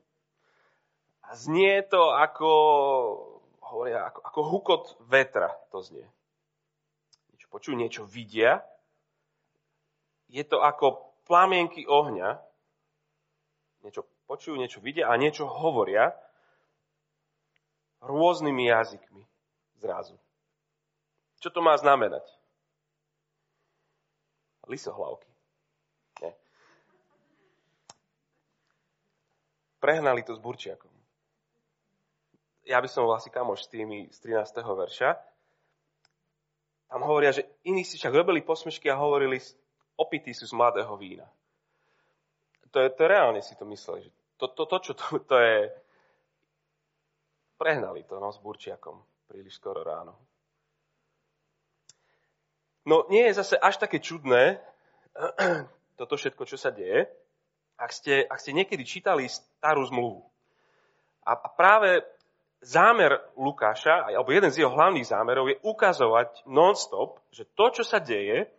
A 1.29 1.35
znie 1.37 1.83
to 1.85 2.15
ako, 2.15 2.51
hovoria, 3.61 4.09
ako, 4.09 4.19
ako 4.23 4.39
hukot 4.49 4.83
vetra 5.05 5.51
to 5.69 5.83
znie. 5.83 6.07
Niečo 7.29 7.47
počujú, 7.53 7.75
niečo 7.77 8.03
vidia. 8.07 8.65
Je 10.31 10.41
to 10.41 10.63
ako 10.63 11.13
plamienky 11.29 11.85
ohňa. 11.85 12.41
Niečo 13.85 14.07
počujú, 14.25 14.57
niečo 14.57 14.81
vidia 14.81 15.11
a 15.11 15.19
niečo 15.19 15.45
hovoria 15.45 16.15
rôznymi 17.99 18.71
jazykmi 18.71 19.23
zrazu. 19.83 20.15
Čo 21.43 21.51
to 21.51 21.59
má 21.59 21.75
znamenať? 21.75 22.23
Lisohlavky. 24.69 25.28
Prehnali 29.79 30.21
to 30.23 30.35
s 30.35 30.39
Burčiakom. 30.39 30.91
Ja 32.67 32.77
by 32.83 32.87
som 32.91 33.07
bol 33.07 33.17
asi 33.17 33.33
kamoš 33.33 33.65
s 33.65 33.71
tými 33.73 34.11
z 34.13 34.17
13. 34.21 34.61
verša. 34.61 35.17
Tam 36.89 37.01
hovoria, 37.01 37.33
že 37.33 37.47
iní 37.65 37.81
si 37.81 37.97
však 37.97 38.13
robili 38.13 38.45
posmešky 38.45 38.91
a 38.93 38.99
hovorili, 38.99 39.41
opití 39.97 40.35
sú 40.35 40.45
z 40.45 40.53
mladého 40.53 40.93
vína. 40.97 41.25
To 42.69 42.77
je, 42.85 42.89
to 42.93 43.03
reálne 43.09 43.41
si 43.41 43.57
to 43.57 43.65
mysleli. 43.65 44.05
Že 44.05 44.11
to, 44.37 44.45
to, 44.53 44.63
to, 44.69 44.77
čo 44.85 44.93
to, 44.93 45.05
to 45.25 45.35
je... 45.41 45.57
Prehnali 47.57 48.05
to 48.07 48.21
no, 48.21 48.31
s 48.31 48.39
Burčiakom 48.39 49.01
príliš 49.29 49.61
skoro 49.61 49.85
ráno. 49.85 50.17
No 52.89 53.05
nie 53.13 53.29
je 53.29 53.37
zase 53.37 53.53
až 53.61 53.77
také 53.77 54.01
čudné 54.01 54.57
toto 55.99 56.17
všetko, 56.17 56.49
čo 56.49 56.57
sa 56.57 56.73
deje, 56.73 57.05
ak 57.79 57.91
ste, 57.95 58.27
ak 58.27 58.37
ste 58.43 58.51
niekedy 58.51 58.83
čítali 58.83 59.31
starú 59.31 59.87
zmluvu. 59.87 60.21
A, 61.23 61.39
práve 61.55 62.03
zámer 62.59 63.23
Lukáša, 63.39 64.11
alebo 64.11 64.35
jeden 64.35 64.51
z 64.51 64.63
jeho 64.63 64.75
hlavných 64.75 65.07
zámerov 65.07 65.47
je 65.47 65.61
ukazovať 65.63 66.43
non-stop, 66.43 67.23
že 67.31 67.47
to, 67.55 67.71
čo 67.71 67.83
sa 67.87 68.03
deje, 68.03 68.51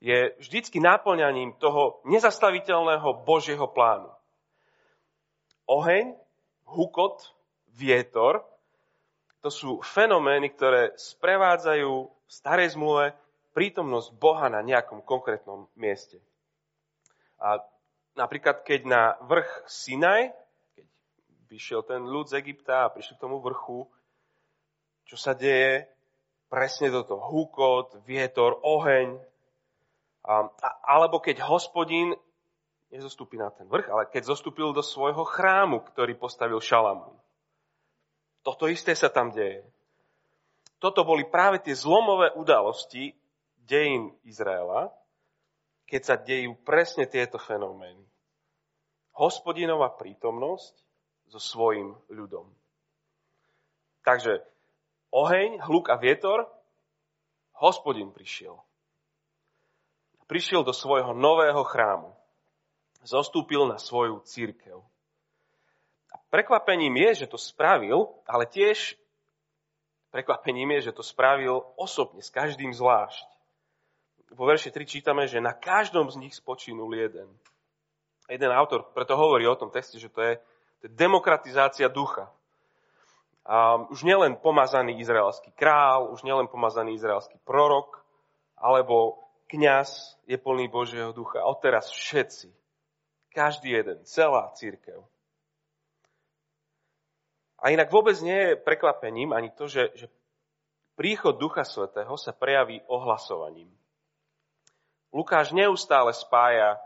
je 0.00 0.32
vždycky 0.40 0.80
náplňaním 0.80 1.58
toho 1.60 2.00
nezastaviteľného 2.08 3.26
Božieho 3.26 3.68
plánu. 3.68 4.08
Oheň, 5.68 6.16
hukot, 6.64 7.34
vietor, 7.74 8.46
to 9.44 9.52
sú 9.52 9.80
fenomény, 9.84 10.52
ktoré 10.52 10.96
sprevádzajú 10.96 11.92
v 12.06 12.30
starej 12.30 12.76
zmluve 12.76 13.16
prítomnosť 13.56 14.08
Boha 14.16 14.46
na 14.52 14.62
nejakom 14.62 15.02
konkrétnom 15.02 15.66
mieste. 15.74 16.20
A 17.40 17.60
Napríklad, 18.20 18.60
keď 18.68 18.80
na 18.84 19.02
vrch 19.24 19.64
Sinaj, 19.64 20.28
keď 20.76 20.86
vyšiel 21.48 21.80
ten 21.88 22.04
ľud 22.04 22.28
z 22.28 22.44
Egypta 22.44 22.84
a 22.84 22.92
prišli 22.92 23.16
k 23.16 23.22
tomu 23.24 23.40
vrchu, 23.40 23.88
čo 25.08 25.16
sa 25.16 25.32
deje? 25.32 25.88
Presne 26.52 26.92
toto. 26.92 27.16
Húkot, 27.16 28.04
vietor, 28.04 28.60
oheň. 28.60 29.16
A, 30.20 30.52
alebo 30.84 31.16
keď 31.24 31.40
hospodín 31.48 32.12
nezostúpi 32.92 33.40
na 33.40 33.48
ten 33.48 33.64
vrch, 33.64 33.88
ale 33.88 34.04
keď 34.12 34.36
zostúpil 34.36 34.76
do 34.76 34.84
svojho 34.84 35.24
chrámu, 35.24 35.80
ktorý 35.88 36.12
postavil 36.20 36.60
Šalamún. 36.60 37.16
Toto 38.44 38.68
isté 38.68 38.92
sa 38.92 39.08
tam 39.08 39.32
deje. 39.32 39.64
Toto 40.76 41.08
boli 41.08 41.24
práve 41.24 41.64
tie 41.64 41.72
zlomové 41.72 42.36
udalosti 42.36 43.16
dejín 43.64 44.12
Izraela, 44.28 44.92
keď 45.88 46.02
sa 46.04 46.16
dejú 46.20 46.52
presne 46.66 47.08
tieto 47.08 47.40
fenomény 47.40 48.09
hospodinová 49.20 49.92
prítomnosť 50.00 50.72
so 51.28 51.36
svojim 51.36 51.92
ľudom. 52.08 52.48
Takže 54.00 54.40
oheň, 55.12 55.60
hluk 55.60 55.92
a 55.92 56.00
vietor, 56.00 56.48
hospodin 57.60 58.08
prišiel. 58.16 58.56
Prišiel 60.24 60.64
do 60.64 60.72
svojho 60.72 61.12
nového 61.12 61.60
chrámu. 61.68 62.16
Zostúpil 63.04 63.68
na 63.68 63.76
svoju 63.76 64.24
církev. 64.24 64.80
A 66.10 66.16
prekvapením 66.32 66.96
je, 67.08 67.24
že 67.24 67.26
to 67.28 67.36
spravil, 67.36 68.08
ale 68.24 68.48
tiež 68.48 68.96
prekvapením 70.08 70.80
je, 70.80 70.90
že 70.90 70.96
to 70.96 71.04
spravil 71.04 71.68
osobne, 71.76 72.24
s 72.24 72.32
každým 72.32 72.72
zvlášť. 72.72 73.28
Vo 74.32 74.46
verši 74.46 74.70
3 74.70 74.86
čítame, 74.86 75.26
že 75.26 75.42
na 75.42 75.52
každom 75.52 76.06
z 76.08 76.16
nich 76.22 76.34
spočinul 76.38 76.94
jeden. 76.94 77.26
Jeden 78.30 78.54
autor 78.54 78.86
preto 78.94 79.18
hovorí 79.18 79.42
o 79.50 79.58
tom 79.58 79.74
texte, 79.74 79.98
že 79.98 80.06
to 80.06 80.22
je, 80.22 80.38
to 80.78 80.82
je 80.86 80.92
demokratizácia 80.94 81.90
ducha. 81.90 82.30
A 83.42 83.82
už 83.90 84.06
nielen 84.06 84.38
pomazaný 84.38 85.02
izraelský 85.02 85.50
král, 85.58 86.14
už 86.14 86.22
nielen 86.22 86.46
pomazaný 86.46 86.94
izraelský 86.94 87.42
prorok, 87.42 87.98
alebo 88.54 89.18
kňaz 89.50 90.14
je 90.30 90.38
plný 90.38 90.70
Božieho 90.70 91.10
ducha. 91.10 91.42
A 91.42 91.50
odteraz 91.50 91.90
všetci, 91.90 92.54
každý 93.34 93.74
jeden, 93.74 93.98
celá 94.06 94.46
církev. 94.54 95.02
A 97.58 97.74
inak 97.74 97.90
vôbec 97.90 98.14
nie 98.22 98.54
je 98.54 98.60
prekvapením 98.62 99.34
ani 99.34 99.50
to, 99.52 99.66
že, 99.68 99.92
že 99.92 100.06
príchod 100.96 101.36
Ducha 101.36 101.66
Svetého 101.66 102.16
sa 102.16 102.32
prejaví 102.32 102.80
ohlasovaním. 102.88 103.68
Lukáš 105.12 105.52
neustále 105.52 106.14
spája 106.14 106.80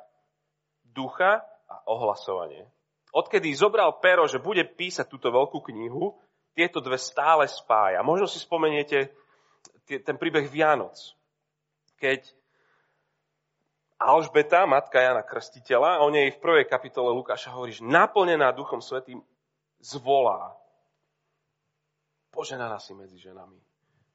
ducha 0.94 1.42
a 1.66 1.74
ohlasovanie. 1.90 2.70
Odkedy 3.10 3.50
zobral 3.54 3.98
pero, 3.98 4.26
že 4.30 4.42
bude 4.42 4.62
písať 4.62 5.06
túto 5.10 5.34
veľkú 5.34 5.62
knihu, 5.70 6.18
tieto 6.54 6.78
dve 6.78 6.98
stále 6.98 7.50
spája. 7.50 8.06
Možno 8.06 8.30
si 8.30 8.38
spomeniete 8.38 9.10
ten 9.84 10.16
príbeh 10.16 10.46
Vianoc, 10.46 10.94
keď 11.98 12.24
Alžbeta, 13.98 14.66
matka 14.66 14.98
Jana 14.98 15.22
Krstiteľa, 15.22 16.02
o 16.02 16.10
nej 16.10 16.34
v 16.34 16.42
prvej 16.42 16.66
kapitole 16.66 17.14
Lukáša 17.14 17.54
hovorí, 17.54 17.72
že 17.72 17.86
naplnená 17.86 18.50
Duchom 18.52 18.82
Svetým 18.82 19.22
zvolá. 19.78 20.54
Poženaná 22.34 22.82
si 22.82 22.92
medzi 22.92 23.16
ženami. 23.22 23.56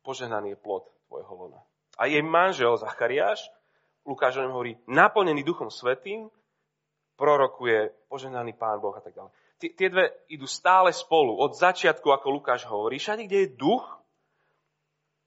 Poženaný 0.04 0.54
je 0.54 0.60
plod 0.60 0.84
tvojho 1.08 1.34
lona. 1.34 1.62
A 1.96 2.12
jej 2.12 2.20
manžel 2.20 2.76
Zachariáš, 2.76 3.40
Lukáš 4.04 4.40
o 4.40 4.44
ňom 4.44 4.54
hovorí, 4.54 4.76
naplnený 4.88 5.42
Duchom 5.48 5.72
Svetým, 5.72 6.28
prorokuje 7.20 7.92
poženaný 8.08 8.56
Pán 8.56 8.80
Boh 8.80 8.96
a 8.96 9.04
tak 9.04 9.12
ďalej. 9.12 9.32
Tie 9.60 9.92
dve 9.92 10.16
idú 10.32 10.48
stále 10.48 10.96
spolu. 10.96 11.36
Od 11.36 11.52
začiatku, 11.52 12.08
ako 12.08 12.32
Lukáš 12.32 12.64
hovorí, 12.64 12.96
všade, 12.96 13.28
kde 13.28 13.44
je 13.44 13.60
duch, 13.60 13.84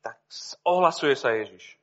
tak 0.01 0.17
ohlasuje 0.65 1.13
sa 1.13 1.37
Ježiš. 1.37 1.77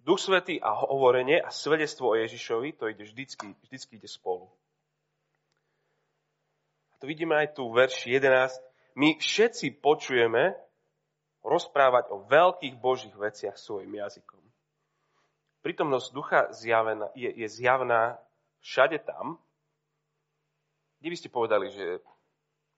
Duch 0.00 0.16
Svetý 0.16 0.56
a 0.64 0.72
hovorenie 0.72 1.44
a 1.44 1.52
svedectvo 1.52 2.14
o 2.14 2.18
Ježišovi, 2.18 2.72
to 2.78 2.88
ide 2.88 3.04
vždycky, 3.04 3.52
vždycky 3.68 4.00
ide 4.00 4.08
spolu. 4.08 4.48
A 6.94 6.94
to 6.96 7.10
vidíme 7.10 7.36
aj 7.36 7.52
tu 7.52 7.68
v 7.68 7.84
verši 7.84 8.16
11. 8.16 8.56
My 8.96 9.18
všetci 9.20 9.76
počujeme 9.84 10.56
rozprávať 11.44 12.08
o 12.14 12.24
veľkých 12.24 12.80
božích 12.80 13.12
veciach 13.12 13.60
svojim 13.60 13.92
jazykom. 13.92 14.45
Prítomnosť 15.66 16.14
ducha 16.14 16.40
zjavená, 16.54 17.10
je, 17.18 17.26
je 17.26 17.48
zjavná 17.50 18.22
všade 18.62 19.02
tam, 19.02 19.34
kde 21.02 21.08
by 21.10 21.16
ste 21.18 21.26
povedali, 21.34 21.66
že 21.74 21.98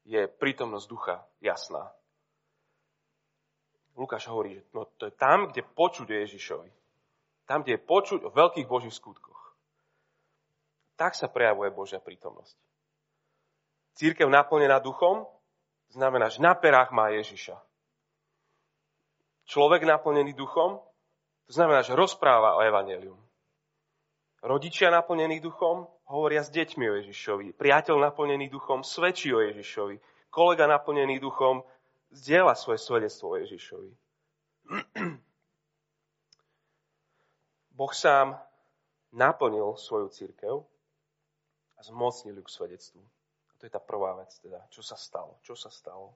je 0.09 0.25
prítomnosť 0.25 0.88
ducha 0.88 1.21
jasná. 1.45 1.92
Lukáš 3.92 4.25
hovorí, 4.33 4.57
že 4.57 4.62
no, 4.73 4.88
to 4.97 5.12
je 5.12 5.14
tam, 5.21 5.52
kde 5.52 5.68
počuť 5.68 6.09
o 6.09 6.16
Ježišovi. 6.16 6.71
Tam, 7.45 7.61
kde 7.61 7.76
je 7.76 7.85
počuť 7.85 8.25
o 8.25 8.33
veľkých 8.33 8.64
božích 8.64 8.97
skutkoch. 8.97 9.52
Tak 10.97 11.12
sa 11.12 11.28
prejavuje 11.28 11.68
Božia 11.68 12.00
prítomnosť. 12.00 12.57
Církev 14.00 14.33
naplnená 14.33 14.80
duchom 14.80 15.28
znamená, 15.92 16.33
že 16.33 16.40
na 16.40 16.57
perách 16.57 16.88
má 16.97 17.12
Ježiša. 17.12 17.61
Človek 19.44 19.85
naplnený 19.85 20.33
duchom, 20.33 20.81
to 21.48 21.56
znamená, 21.56 21.80
že 21.80 21.96
rozpráva 21.96 22.61
o 22.61 22.64
evanelium. 22.64 23.16
Rodičia 24.44 24.92
naplnení 24.92 25.40
duchom 25.40 25.88
hovoria 26.12 26.44
s 26.44 26.52
deťmi 26.52 26.84
o 26.92 26.94
Ježišovi. 27.00 27.56
Priateľ 27.56 28.12
naplnený 28.12 28.52
duchom 28.52 28.84
svedčí 28.84 29.32
o 29.32 29.40
Ježišovi. 29.40 29.96
Kolega 30.28 30.68
naplnený 30.68 31.16
duchom 31.18 31.64
zdieľa 32.12 32.52
svoje 32.52 32.84
svedectvo 32.84 33.32
o 33.32 33.40
Ježišovi. 33.40 33.90
Boh 37.80 37.94
sám 37.96 38.37
naplnil 39.16 39.80
svoju 39.80 40.12
církev 40.12 40.68
a 41.74 41.80
zmocnil 41.80 42.37
ju 42.38 42.44
k 42.44 42.54
svedectvu. 42.54 43.00
To 43.58 43.62
je 43.66 43.72
tá 43.72 43.80
prvá 43.80 44.14
vec, 44.20 44.30
teda, 44.38 44.62
čo 44.68 44.84
sa 44.84 44.94
stalo. 45.00 45.40
Čo 45.42 45.56
sa 45.56 45.72
stalo? 45.72 46.12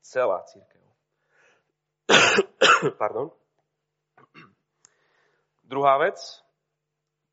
Celá 0.00 0.40
církev. 0.46 0.86
Pardon. 3.02 3.34
Druhá 5.64 5.96
vec, 5.96 6.20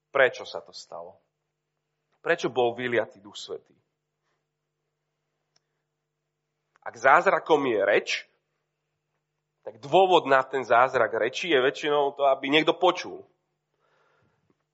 prečo 0.10 0.48
sa 0.48 0.64
to 0.64 0.72
stalo? 0.72 1.20
Prečo 2.24 2.48
bol 2.48 2.72
vyliatý 2.74 3.20
Duch 3.20 3.36
Svetý? 3.36 3.76
Ak 6.82 6.98
zázrakom 6.98 7.62
je 7.70 7.82
reč, 7.86 8.10
tak 9.62 9.78
dôvod 9.78 10.26
na 10.26 10.42
ten 10.42 10.66
zázrak 10.66 11.14
reči 11.14 11.54
je 11.54 11.62
väčšinou 11.62 12.18
to, 12.18 12.26
aby 12.26 12.50
niekto 12.50 12.74
počul. 12.74 13.22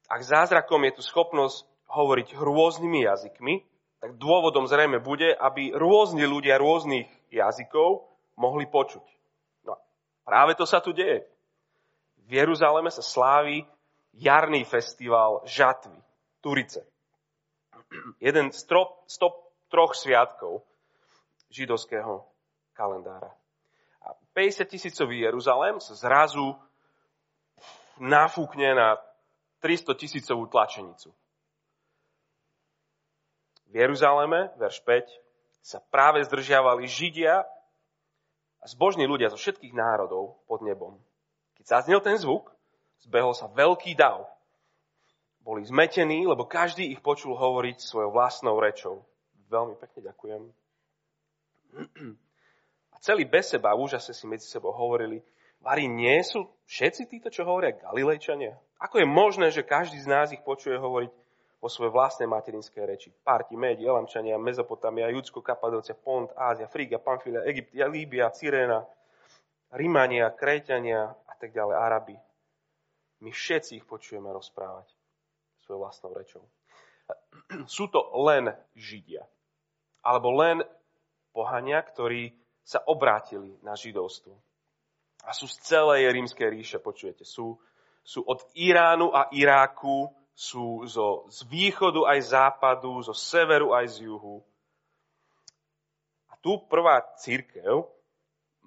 Ak 0.08 0.24
zázrakom 0.24 0.88
je 0.88 0.96
tu 0.96 1.02
schopnosť 1.04 1.68
hovoriť 1.92 2.40
rôznymi 2.40 3.04
jazykmi, 3.04 3.56
tak 4.00 4.16
dôvodom 4.16 4.70
zrejme 4.70 5.04
bude, 5.04 5.36
aby 5.36 5.76
rôzni 5.76 6.24
ľudia 6.24 6.56
rôznych 6.56 7.10
jazykov 7.28 8.08
mohli 8.40 8.64
počuť. 8.70 9.04
No 9.68 9.76
práve 10.24 10.56
to 10.56 10.64
sa 10.64 10.80
tu 10.80 10.96
deje. 10.96 11.28
V 12.28 12.36
Jeruzaleme 12.36 12.92
sa 12.92 13.00
slávi 13.00 13.64
jarný 14.12 14.68
festival 14.68 15.48
žatvy, 15.48 15.96
Turice. 16.44 16.84
Jeden 18.20 18.52
z, 18.52 18.68
tro, 18.68 19.00
z 19.08 19.16
top 19.16 19.48
troch 19.72 19.96
sviatkov 19.96 20.68
židovského 21.48 22.28
kalendára. 22.76 23.32
A 24.04 24.12
50 24.36 24.68
tisícový 24.68 25.24
Jeruzalém 25.24 25.80
sa 25.80 25.96
zrazu 25.96 26.56
nafúkne 27.96 28.76
na 28.76 29.00
300 29.64 29.96
tisícovú 29.96 30.52
tlačenicu. 30.52 31.16
V 33.68 33.74
Jeruzaleme, 33.76 34.52
verš 34.60 34.84
5, 34.84 35.64
sa 35.64 35.80
práve 35.80 36.24
zdržiavali 36.24 36.88
Židia 36.88 37.44
a 38.60 38.66
zbožní 38.68 39.04
ľudia 39.08 39.32
zo 39.32 39.40
všetkých 39.40 39.76
národov 39.76 40.40
pod 40.48 40.64
nebom. 40.64 40.96
Keď 41.68 41.84
zaznel 41.84 42.00
ten 42.00 42.16
zvuk, 42.16 42.48
zbehol 43.04 43.36
sa 43.36 43.52
veľký 43.52 43.92
dav. 44.00 44.24
Boli 45.44 45.68
zmetení, 45.68 46.24
lebo 46.24 46.48
každý 46.48 46.96
ich 46.96 47.04
počul 47.04 47.36
hovoriť 47.36 47.84
svojou 47.84 48.16
vlastnou 48.16 48.56
rečou. 48.56 49.04
Veľmi 49.52 49.76
pekne 49.76 50.08
ďakujem. 50.08 50.48
A 52.96 52.98
celý 53.04 53.28
bez 53.28 53.52
seba 53.52 53.76
v 53.76 53.84
úžase 53.84 54.16
si 54.16 54.24
medzi 54.24 54.48
sebou 54.48 54.72
hovorili, 54.72 55.20
Vari, 55.60 55.92
nie 55.92 56.24
sú 56.24 56.48
všetci 56.72 57.12
títo, 57.12 57.28
čo 57.28 57.44
hovoria 57.44 57.76
Galilejčania? 57.76 58.56
Ako 58.80 59.04
je 59.04 59.08
možné, 59.10 59.52
že 59.52 59.68
každý 59.68 60.00
z 60.00 60.08
nás 60.08 60.32
ich 60.32 60.40
počuje 60.48 60.80
hovoriť 60.80 61.12
vo 61.60 61.68
svojej 61.68 61.92
vlastnej 61.92 62.32
materinskej 62.32 62.84
reči. 62.88 63.12
Parti, 63.28 63.60
Médi, 63.60 63.84
Elamčania, 63.84 64.40
Mezopotamia, 64.40 65.12
Judsko, 65.12 65.44
Kapadócia, 65.44 66.00
Pont, 66.00 66.32
Ázia, 66.32 66.72
Fríga, 66.72 66.96
Pamfilia, 66.96 67.44
Egypt, 67.44 67.76
Líbia, 67.76 68.32
Cyrena, 68.32 68.88
Rimania, 69.76 70.32
Krejťania 70.32 71.27
tak 71.38 71.54
ďalej, 71.54 71.76
Arabi. 71.78 72.18
My 73.22 73.34
všetci 73.34 73.82
ich 73.82 73.86
počujeme 73.86 74.30
rozprávať 74.30 74.90
svojou 75.66 75.82
vlastnou 75.82 76.14
rečou. 76.14 76.46
Sú 77.66 77.90
to 77.90 78.04
len 78.26 78.52
Židia. 78.78 79.26
Alebo 80.06 80.32
len 80.38 80.62
pohania, 81.34 81.82
ktorí 81.82 82.34
sa 82.62 82.84
obrátili 82.86 83.56
na 83.64 83.74
židovstvo. 83.74 84.36
A 85.28 85.32
sú 85.36 85.48
z 85.48 85.58
celej 85.64 86.12
rímskej 86.14 86.48
ríše, 86.52 86.78
počujete. 86.80 87.28
Sú, 87.28 87.60
sú 88.04 88.24
od 88.24 88.44
Iránu 88.56 89.12
a 89.12 89.28
Iráku 89.34 90.08
sú 90.38 90.86
zo, 90.86 91.26
z 91.34 91.50
východu 91.50 92.06
aj 92.06 92.20
západu, 92.30 93.02
zo 93.02 93.16
severu 93.16 93.74
aj 93.74 93.98
z 93.98 93.98
juhu. 94.06 94.46
A 96.30 96.38
tu 96.38 96.62
prvá 96.70 97.02
církev 97.18 97.90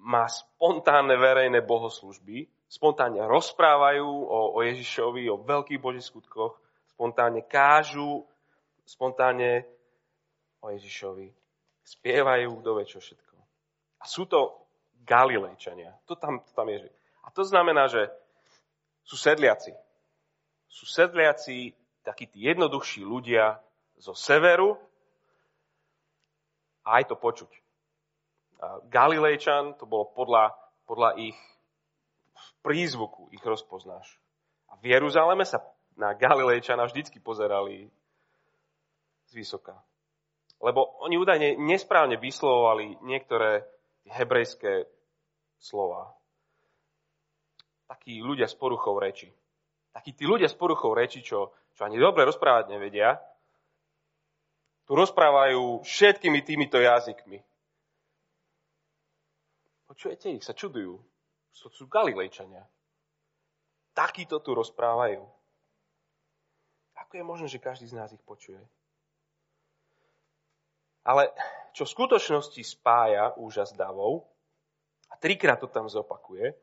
má 0.01 0.27
spontánne 0.27 1.15
verejné 1.15 1.63
bohoslužby, 1.63 2.49
spontánne 2.71 3.19
rozprávajú 3.27 4.07
o, 4.07 4.39
o 4.55 4.59
Ježišovi, 4.63 5.27
o 5.27 5.43
veľkých 5.43 5.83
božích 5.83 6.07
skutkoch, 6.07 6.55
spontánne 6.95 7.43
kážu, 7.43 8.23
spontánne 8.87 9.67
o 10.63 10.71
Ježišovi. 10.71 11.27
Spievajú, 11.83 12.63
kto 12.63 12.69
vie 12.79 12.85
čo 12.87 13.03
všetko. 13.03 13.35
A 13.99 14.07
sú 14.07 14.23
to 14.23 14.63
Galilejčania. 15.03 15.91
To 16.07 16.15
tam, 16.15 16.39
to 16.39 16.51
tam 16.55 16.71
je. 16.71 16.87
A 17.25 17.27
to 17.35 17.43
znamená, 17.43 17.91
že 17.91 18.07
sú 19.03 19.19
sedliaci 19.19 19.75
sú 20.71 20.87
sedliaci, 20.87 21.75
takí 22.01 22.31
tí 22.31 22.47
jednoduchší 22.47 23.03
ľudia 23.03 23.59
zo 23.99 24.15
severu 24.15 24.79
A 26.81 26.97
aj 26.97 27.13
to 27.13 27.15
počuť. 27.19 27.51
Galilejčan, 28.89 29.77
to 29.77 29.85
bolo 29.85 30.09
podľa, 30.17 30.49
podľa 30.89 31.13
ich 31.21 31.37
prízvuku, 32.61 33.29
ich 33.33 33.43
rozpoznáš. 33.43 34.17
A 34.71 34.77
v 34.79 34.93
Jeruzaleme 34.95 35.43
sa 35.43 35.61
na 35.99 36.15
Galilejčana 36.15 36.87
vždycky 36.87 37.19
pozerali 37.19 37.91
z 39.27 39.31
vysoka. 39.35 39.75
Lebo 40.61 40.85
oni 41.01 41.17
údajne 41.17 41.57
nesprávne 41.57 42.21
vyslovovali 42.21 43.01
niektoré 43.01 43.65
hebrejské 44.05 44.85
slova. 45.57 46.13
Takí 47.89 48.21
ľudia 48.21 48.47
s 48.47 48.55
poruchou 48.55 48.95
reči. 49.01 49.33
Takí 49.91 50.15
tí 50.15 50.23
ľudia 50.23 50.47
s 50.47 50.55
poruchou 50.55 50.95
reči, 50.95 51.19
čo, 51.19 51.51
čo 51.75 51.81
ani 51.83 51.99
dobre 51.99 52.23
rozprávať 52.23 52.71
nevedia, 52.71 53.19
tu 54.87 54.95
rozprávajú 54.95 55.83
všetkými 55.83 56.39
týmito 56.43 56.79
jazykmi. 56.79 57.39
Počujete 59.91 60.31
ich, 60.31 60.43
sa 60.43 60.55
čudujú. 60.55 61.03
To 61.59 61.69
sú 61.69 61.85
Galilejčania. 61.85 62.65
Takíto 63.91 64.39
tu 64.39 64.55
rozprávajú. 64.55 65.21
Ako 66.95 67.13
je 67.19 67.23
možné, 67.27 67.47
že 67.51 67.61
každý 67.61 67.85
z 67.91 67.97
nás 67.99 68.09
ich 68.15 68.23
počuje? 68.23 68.57
Ale 71.03 71.33
čo 71.73 71.83
v 71.83 71.93
skutočnosti 71.97 72.61
spája 72.61 73.33
úžas 73.35 73.73
davov, 73.73 74.25
a 75.11 75.19
trikrát 75.19 75.59
to 75.59 75.67
tam 75.67 75.91
zopakuje, 75.91 76.55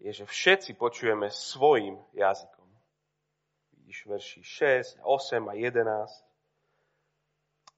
je, 0.00 0.10
že 0.12 0.24
všetci 0.24 0.78
počujeme 0.78 1.28
svojim 1.28 1.98
jazykom. 2.16 2.68
Vidíš 3.76 4.06
verši 4.06 4.40
6, 4.40 5.04
8 5.04 5.50
a 5.50 5.54
11. 5.58 6.24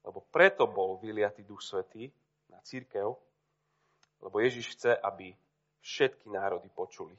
Lebo 0.04 0.20
preto 0.30 0.66
bol 0.66 0.98
vyliatý 1.00 1.42
Duch 1.42 1.62
Svetý 1.62 2.12
na 2.50 2.60
církev, 2.62 3.16
lebo 4.22 4.36
Ježiš 4.38 4.78
chce, 4.78 4.94
aby 4.98 5.34
všetky 5.82 6.30
národy 6.30 6.70
počuli. 6.72 7.14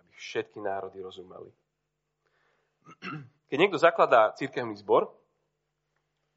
Aby 0.00 0.12
všetky 0.14 0.60
národy 0.60 1.00
rozumeli. 1.00 1.50
Keď 3.50 3.56
niekto 3.58 3.80
zakladá 3.80 4.30
církevný 4.38 4.78
zbor, 4.78 5.10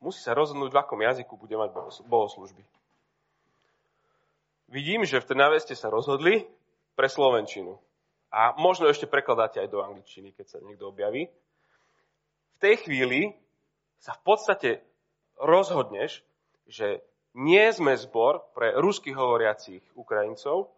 musí 0.01 0.23
sa 0.23 0.33
rozhodnúť, 0.33 0.71
v 0.73 0.81
akom 0.81 0.99
jazyku 1.03 1.37
bude 1.37 1.53
mať 1.53 1.69
bohoslužby. 2.07 2.63
Vidím, 4.69 5.05
že 5.05 5.21
v 5.21 5.27
Trnave 5.29 5.57
ste 5.61 5.73
sa 5.73 5.89
rozhodli 5.89 6.45
pre 6.93 7.09
Slovenčinu. 7.09 7.77
A 8.29 8.53
možno 8.61 8.85
ešte 8.85 9.09
prekladáte 9.09 9.57
aj 9.57 9.69
do 9.73 9.81
angličtiny, 9.81 10.29
keď 10.37 10.45
sa 10.45 10.57
niekto 10.61 10.93
objaví. 10.93 11.25
V 11.25 12.57
tej 12.61 12.75
chvíli 12.85 13.33
sa 13.97 14.13
v 14.13 14.21
podstate 14.21 14.69
rozhodneš, 15.41 16.21
že 16.69 17.01
nie 17.33 17.65
sme 17.73 17.97
zbor 17.97 18.53
pre 18.53 18.77
ruských 18.77 19.17
hovoriacich 19.17 19.81
Ukrajincov, 19.97 20.69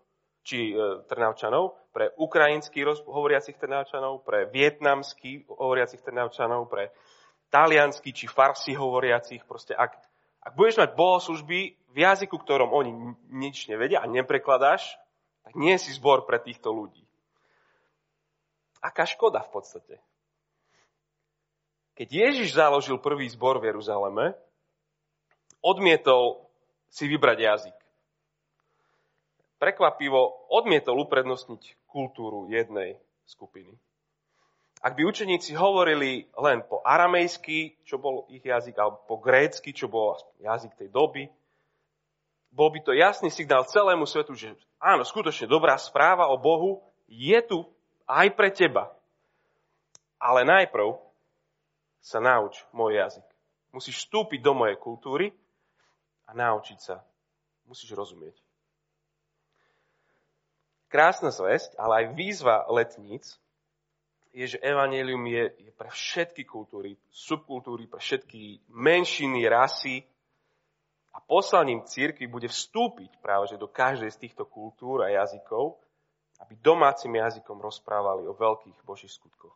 či 0.41 0.73
e, 0.73 1.05
Trnavčanov, 1.05 1.91
pre 1.91 2.15
ukrajinských 2.15 3.05
hovoriacich 3.05 3.59
Trnavčanov, 3.59 4.23
pre 4.23 4.47
vietnamských 4.47 5.47
hovoriacich 5.51 6.01
Trnavčanov, 6.01 6.71
pre 6.71 6.89
taliansky 7.51 8.15
či 8.15 8.31
farsi 8.31 8.73
hovoriacich. 8.73 9.43
Proste 9.43 9.75
ak, 9.75 9.99
ak 10.41 10.53
budeš 10.55 10.79
mať 10.81 10.91
bohoslužby 10.95 11.59
v 11.91 11.97
jazyku, 11.97 12.39
ktorom 12.39 12.71
oni 12.71 12.91
nič 13.29 13.67
nevedia 13.67 13.99
a 13.99 14.07
neprekladáš, 14.07 14.95
tak 15.43 15.53
nie 15.59 15.75
si 15.75 15.91
zbor 15.91 16.23
pre 16.23 16.39
týchto 16.39 16.71
ľudí. 16.71 17.03
Aká 18.81 19.05
škoda 19.05 19.45
v 19.45 19.51
podstate. 19.51 19.95
Keď 21.93 22.07
Ježiš 22.07 22.57
založil 22.57 22.97
prvý 22.97 23.29
zbor 23.29 23.61
v 23.61 23.69
Jeruzaleme, 23.69 24.33
odmietol 25.61 26.49
si 26.89 27.05
vybrať 27.05 27.37
jazyk. 27.37 27.77
Prekvapivo 29.61 30.49
odmietol 30.49 31.05
uprednostniť 31.05 31.85
kultúru 31.85 32.49
jednej 32.49 32.97
skupiny. 33.29 33.77
Ak 34.81 34.97
by 34.97 35.05
učeníci 35.05 35.53
hovorili 35.53 36.25
len 36.33 36.65
po 36.65 36.81
aramejsky, 36.81 37.77
čo 37.85 38.01
bol 38.01 38.25
ich 38.33 38.41
jazyk, 38.41 38.73
alebo 38.81 39.05
po 39.05 39.21
grécky, 39.21 39.69
čo 39.69 39.85
bol 39.85 40.17
jazyk 40.41 40.73
tej 40.73 40.89
doby, 40.89 41.29
bol 42.49 42.73
by 42.73 42.81
to 42.81 42.91
jasný 42.97 43.29
signál 43.29 43.61
celému 43.69 44.09
svetu, 44.09 44.33
že 44.33 44.57
áno, 44.81 45.05
skutočne 45.05 45.45
dobrá 45.45 45.77
správa 45.77 46.33
o 46.33 46.41
Bohu 46.41 46.81
je 47.05 47.37
tu 47.45 47.69
aj 48.09 48.33
pre 48.33 48.49
teba. 48.49 48.89
Ale 50.17 50.41
najprv 50.41 50.97
sa 52.01 52.17
nauč 52.17 52.65
môj 52.73 52.97
jazyk. 52.97 53.27
Musíš 53.69 54.03
vstúpiť 54.03 54.41
do 54.41 54.57
mojej 54.57 54.75
kultúry 54.81 55.29
a 56.25 56.33
naučiť 56.33 56.79
sa. 56.81 57.05
Musíš 57.69 57.93
rozumieť. 57.93 58.35
Krásna 60.91 61.31
zväzť, 61.31 61.79
ale 61.79 62.03
aj 62.03 62.05
výzva 62.19 62.67
letníc 62.67 63.39
je, 64.35 64.43
že 64.43 64.59
evanelium 64.59 65.23
je, 65.23 65.43
je 65.67 65.71
pre 65.71 65.87
všetky 65.87 66.43
kultúry, 66.43 66.99
subkultúry, 67.07 67.87
pre 67.87 68.03
všetky 68.03 68.67
menšiny, 68.67 69.47
rasy. 69.47 70.03
A 71.15 71.23
poslaním 71.23 71.87
církvy 71.87 72.27
bude 72.27 72.47
vstúpiť 72.51 73.19
práve 73.23 73.51
že 73.51 73.59
do 73.59 73.71
každej 73.71 74.11
z 74.11 74.19
týchto 74.27 74.47
kultúr 74.47 75.07
a 75.07 75.11
jazykov, 75.11 75.79
aby 76.43 76.59
domácim 76.59 77.11
jazykom 77.11 77.59
rozprávali 77.59 78.27
o 78.27 78.35
veľkých 78.35 78.83
božích 78.83 79.11
skutkoch. 79.11 79.55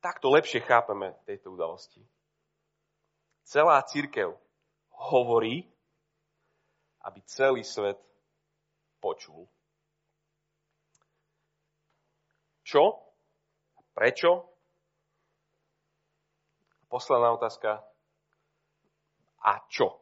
Takto 0.00 0.32
lepšie 0.32 0.64
chápeme 0.64 1.12
tejto 1.28 1.52
udalosti. 1.52 2.00
Celá 3.44 3.80
církev 3.84 4.36
hovorí, 4.92 5.64
aby 7.04 7.20
celý 7.24 7.64
svet 7.64 7.98
počul. 9.00 9.48
Čo? 12.62 13.00
Prečo? 13.96 14.44
Posledná 16.92 17.32
otázka. 17.32 17.80
A 19.42 19.52
čo? 19.72 19.96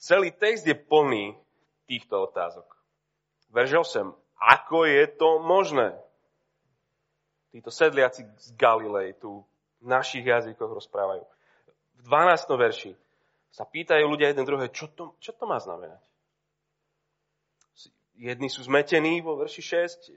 Celý 0.00 0.32
text 0.32 0.64
je 0.66 0.74
plný 0.74 1.36
týchto 1.84 2.24
otázok. 2.28 2.66
Verž 3.52 3.84
8. 3.84 4.12
Ako 4.40 4.88
je 4.88 5.04
to 5.16 5.40
možné? 5.44 5.92
Títo 7.52 7.68
sedliaci 7.68 8.24
z 8.38 8.48
Galilei 8.54 9.12
tu 9.12 9.42
v 9.82 9.86
našich 9.88 10.22
jazykoch 10.22 10.70
rozprávajú. 10.70 11.24
V 11.98 12.00
12. 12.06 12.48
verši 12.56 12.92
sa 13.50 13.66
pýtajú 13.66 14.06
ľudia 14.06 14.30
jeden 14.30 14.46
druhé, 14.46 14.70
čo 14.70 14.90
to, 14.94 15.18
čo 15.18 15.34
to 15.34 15.44
má 15.44 15.58
znamenať? 15.58 15.98
Jedni 18.14 18.52
sú 18.52 18.62
zmetení 18.62 19.24
vo 19.24 19.34
verši 19.40 19.62
6, 19.62 20.12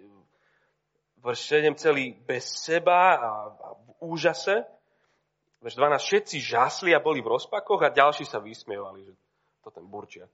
verš 1.23 1.39
7 1.49 1.73
celý 1.79 2.13
bez 2.13 2.43
seba 2.43 3.15
a, 3.15 3.31
a 3.49 3.69
v 3.73 3.89
úžase. 4.13 4.61
Verš 5.63 5.79
12 5.79 6.03
všetci 6.03 6.37
žasli 6.43 6.91
a 6.91 6.99
boli 6.99 7.23
v 7.23 7.31
rozpakoch 7.31 7.87
a 7.87 7.95
ďalší 7.95 8.27
sa 8.27 8.43
vysmievali, 8.43 9.07
že 9.07 9.13
to 9.63 9.71
ten 9.71 9.87
burčiak. 9.87 10.29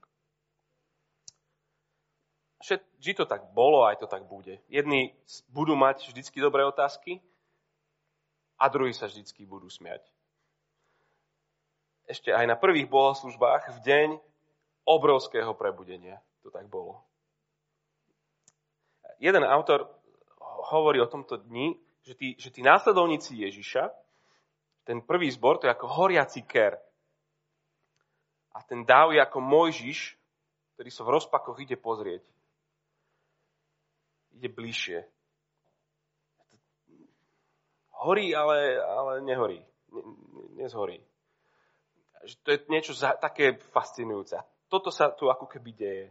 Vždy 3.00 3.12
to 3.16 3.24
tak 3.24 3.54
bolo, 3.56 3.88
aj 3.88 4.02
to 4.02 4.06
tak 4.10 4.26
bude. 4.26 4.60
Jedni 4.68 5.16
budú 5.48 5.78
mať 5.78 6.10
vždycky 6.10 6.42
dobré 6.42 6.66
otázky 6.66 7.22
a 8.60 8.68
druhí 8.68 8.92
sa 8.92 9.08
vždycky 9.08 9.46
budú 9.48 9.70
smiať. 9.70 10.04
Ešte 12.10 12.34
aj 12.34 12.50
na 12.50 12.58
prvých 12.58 12.90
bohoslužbách 12.90 13.78
v 13.78 13.78
deň 13.86 14.08
obrovského 14.82 15.54
prebudenia 15.54 16.18
to 16.42 16.50
tak 16.50 16.66
bolo 16.66 16.98
jeden 19.20 19.44
autor 19.44 19.86
hovorí 20.72 20.98
o 20.98 21.06
tomto 21.06 21.36
dni, 21.36 21.76
že 22.02 22.16
tí, 22.16 22.28
že 22.40 22.48
tí 22.48 22.64
následovníci 22.64 23.36
Ježiša, 23.36 23.92
ten 24.88 25.04
prvý 25.04 25.28
zbor, 25.30 25.60
to 25.60 25.68
je 25.68 25.76
ako 25.76 25.86
horiaci 25.86 26.42
ker. 26.48 26.80
A 28.56 28.64
ten 28.64 28.82
dáv 28.82 29.12
je 29.14 29.20
ako 29.20 29.38
Mojžiš, 29.38 30.16
ktorý 30.74 30.90
sa 30.90 31.04
v 31.04 31.12
rozpakoch 31.20 31.60
ide 31.60 31.76
pozrieť. 31.76 32.24
Ide 34.34 34.48
bližšie. 34.48 35.04
Horí, 38.00 38.32
ale, 38.32 38.80
ale 38.80 39.12
nehorí. 39.20 39.60
Ne, 40.56 40.66
nezhorí. 42.20 42.40
To 42.44 42.48
je 42.52 42.58
niečo 42.68 42.92
za, 42.92 43.16
také 43.16 43.56
fascinujúce. 43.72 44.36
Toto 44.68 44.92
sa 44.92 45.10
tu 45.10 45.26
ako 45.32 45.48
keby 45.50 45.72
deje 45.74 46.04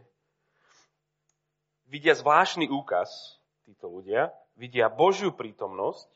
vidia 1.90 2.14
zvláštny 2.14 2.70
úkaz, 2.70 3.42
títo 3.66 3.90
ľudia, 3.90 4.30
vidia 4.54 4.86
Božiu 4.86 5.34
prítomnosť, 5.34 6.06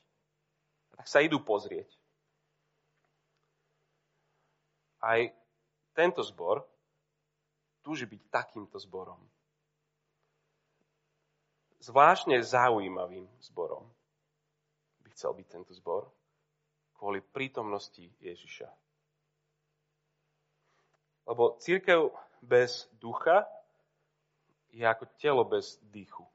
tak 0.94 1.06
sa 1.10 1.18
idú 1.18 1.42
pozrieť. 1.42 1.90
Aj 5.02 5.20
tento 5.92 6.22
zbor 6.22 6.62
túži 7.82 8.06
byť 8.06 8.22
takýmto 8.30 8.78
zborom. 8.80 9.20
Zvláštne 11.82 12.40
zaujímavým 12.40 13.28
zborom 13.44 13.84
by 15.04 15.12
chcel 15.12 15.36
byť 15.36 15.46
tento 15.50 15.76
zbor 15.76 16.08
kvôli 16.96 17.20
prítomnosti 17.20 18.08
Ježiša. 18.24 18.70
Lebo 21.24 21.56
církev 21.60 22.12
bez 22.44 22.88
ducha 23.00 23.48
je 24.74 24.84
ako 24.84 25.04
telo 25.16 25.44
bez 25.44 25.80
dýchu. 25.80 26.26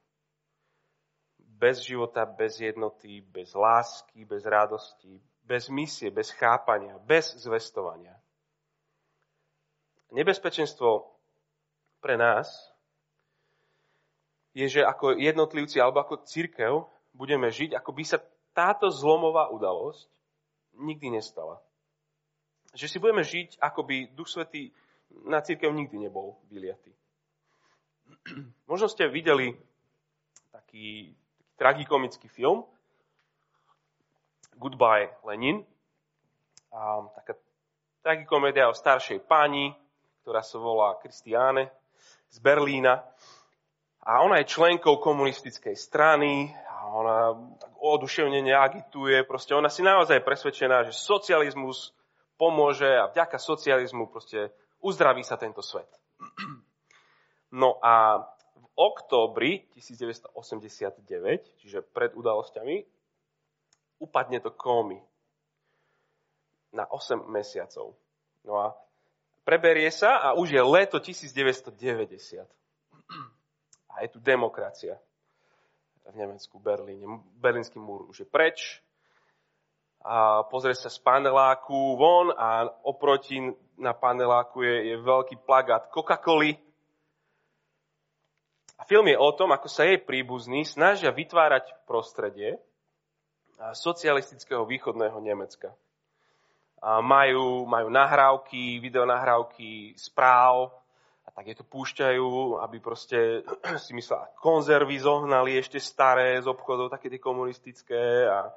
Bez 1.38 1.84
života, 1.84 2.26
bez 2.26 2.60
jednoty, 2.60 3.22
bez 3.22 3.54
lásky, 3.54 4.26
bez 4.26 4.48
radosti, 4.48 5.22
bez 5.44 5.70
misie, 5.70 6.10
bez 6.10 6.32
chápania, 6.32 6.98
bez 7.04 7.36
zvestovania. 7.36 8.16
Nebezpečenstvo 10.10 11.06
pre 12.02 12.18
nás 12.18 12.50
je, 14.58 14.66
že 14.66 14.82
ako 14.82 15.20
jednotlivci 15.20 15.78
alebo 15.78 16.02
ako 16.02 16.26
církev 16.26 16.88
budeme 17.14 17.52
žiť, 17.52 17.78
ako 17.78 17.92
by 17.94 18.04
sa 18.08 18.18
táto 18.56 18.90
zlomová 18.90 19.54
udalosť 19.54 20.10
nikdy 20.80 21.20
nestala. 21.20 21.62
Že 22.74 22.88
si 22.88 22.98
budeme 23.02 23.26
žiť, 23.26 23.58
ako 23.62 23.82
by 23.84 23.96
Duch 24.14 24.30
Svetý 24.30 24.70
na 25.26 25.42
církev 25.42 25.74
nikdy 25.74 25.98
nebol 25.98 26.38
vyliatý. 26.54 26.94
Možno 28.70 28.86
ste 28.86 29.10
videli 29.10 29.58
taký, 30.54 31.14
taký 31.14 31.18
tragikomický 31.58 32.28
film 32.30 32.64
Goodbye 34.56 35.10
Lenin. 35.26 35.66
A 36.70 37.02
taká 37.18 37.34
tragikomédia 38.06 38.70
o 38.70 38.78
staršej 38.78 39.26
pani, 39.26 39.74
ktorá 40.22 40.46
sa 40.46 40.62
volá 40.62 40.96
Kristiáne 41.02 41.74
z 42.30 42.38
Berlína. 42.40 43.02
A 44.06 44.22
ona 44.22 44.40
je 44.40 44.52
členkou 44.54 45.02
komunistickej 45.02 45.76
strany 45.76 46.54
a 46.70 46.88
ona 46.94 47.18
tak 47.58 47.74
oduševnene 47.82 48.54
agituje. 48.54 49.26
Proste 49.26 49.58
ona 49.58 49.68
si 49.68 49.82
naozaj 49.82 50.22
presvedčená, 50.22 50.86
že 50.86 50.94
socializmus 50.94 51.92
pomôže 52.40 52.88
a 52.88 53.12
vďaka 53.12 53.36
socializmu 53.36 54.08
proste 54.08 54.56
uzdraví 54.80 55.28
sa 55.28 55.36
tento 55.36 55.60
svet. 55.60 55.92
No 57.52 57.76
a 57.84 58.24
v 58.56 58.66
októbri 58.80 59.68
1989, 59.76 61.60
čiže 61.60 61.84
pred 61.84 62.16
udalosťami, 62.16 62.88
upadne 64.00 64.40
do 64.40 64.56
kómy 64.56 65.04
na 66.72 66.88
8 66.88 67.28
mesiacov. 67.28 67.98
No 68.48 68.54
a 68.56 68.72
preberie 69.44 69.92
sa 69.92 70.24
a 70.24 70.38
už 70.38 70.56
je 70.56 70.62
leto 70.64 71.02
1990. 71.02 72.46
A 73.90 73.94
je 74.06 74.10
tu 74.14 74.22
demokracia 74.24 74.96
v 76.08 76.16
Nemecku, 76.16 76.58
Berlíne. 76.62 77.20
Berlínsky 77.38 77.78
múr 77.82 78.08
už 78.08 78.24
je 78.24 78.28
preč. 78.30 78.82
A 80.00 80.48
pozrie 80.48 80.76
sa 80.76 80.88
z 80.88 81.00
paneláku 81.04 82.00
von 82.00 82.32
a 82.32 82.68
oproti 82.88 83.44
na 83.76 83.92
paneláku 83.92 84.64
je, 84.64 84.96
je 84.96 84.96
veľký 85.00 85.44
plagát 85.44 85.92
Coca-Coly. 85.92 86.56
A 88.80 88.88
film 88.88 89.12
je 89.12 89.20
o 89.20 89.32
tom, 89.36 89.52
ako 89.52 89.68
sa 89.68 89.84
jej 89.84 90.00
príbuzní 90.00 90.64
snažia 90.64 91.12
vytvárať 91.12 91.76
prostredie 91.84 92.56
socialistického 93.76 94.64
východného 94.64 95.20
Nemecka 95.20 95.76
majú, 96.84 97.68
majú 97.68 97.88
nahrávky, 97.92 98.80
videonahrávky 98.80 100.00
správ 100.00 100.72
a 101.28 101.30
tak 101.32 101.52
je 101.52 101.56
to 101.60 101.66
púšťajú, 101.68 102.58
aby 102.64 102.78
proste 102.80 103.44
si 103.86 103.92
myslela, 103.94 104.32
konzervy 104.40 104.98
zohnali 105.00 105.60
ešte 105.60 105.78
staré 105.78 106.40
z 106.40 106.48
obchodov, 106.48 106.90
také 106.90 107.12
tie 107.12 107.22
komunistické 107.22 108.26
a, 108.26 108.50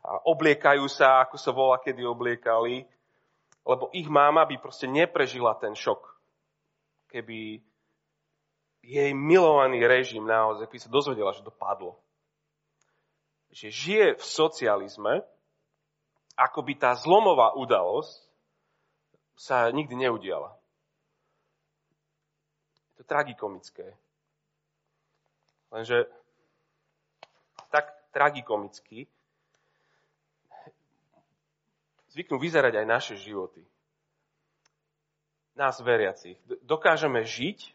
a 0.00 0.20
obliekajú 0.24 0.88
sa, 0.88 1.24
ako 1.24 1.36
sa 1.36 1.52
volá, 1.52 1.76
kedy 1.76 2.00
obliekali, 2.04 2.88
lebo 3.68 3.92
ich 3.92 4.08
máma 4.08 4.48
by 4.48 4.56
proste 4.56 4.88
neprežila 4.88 5.52
ten 5.60 5.76
šok, 5.76 6.00
keby 7.12 7.60
jej 8.80 9.12
milovaný 9.12 9.84
režim 9.84 10.24
naozaj, 10.24 10.64
keby 10.66 10.80
sa 10.80 10.90
dozvedela, 10.90 11.36
že 11.36 11.44
to 11.44 11.52
padlo. 11.52 12.00
Že 13.52 13.68
žije 13.68 14.06
v 14.16 14.24
socializme, 14.24 15.14
ako 16.40 16.64
by 16.64 16.72
tá 16.80 16.96
zlomová 16.96 17.52
udalosť 17.52 18.24
sa 19.36 19.68
nikdy 19.68 20.08
neudiala. 20.08 20.56
Je 22.92 22.94
to 23.00 23.04
tragikomické. 23.04 23.92
Lenže 25.68 26.08
tak 27.68 27.92
tragikomicky 28.10 29.06
zvyknú 32.10 32.36
vyzerať 32.38 32.82
aj 32.82 32.86
naše 32.86 33.14
životy. 33.16 33.62
Nás 35.54 35.78
veriacich. 35.82 36.38
Dokážeme 36.62 37.26
žiť, 37.26 37.74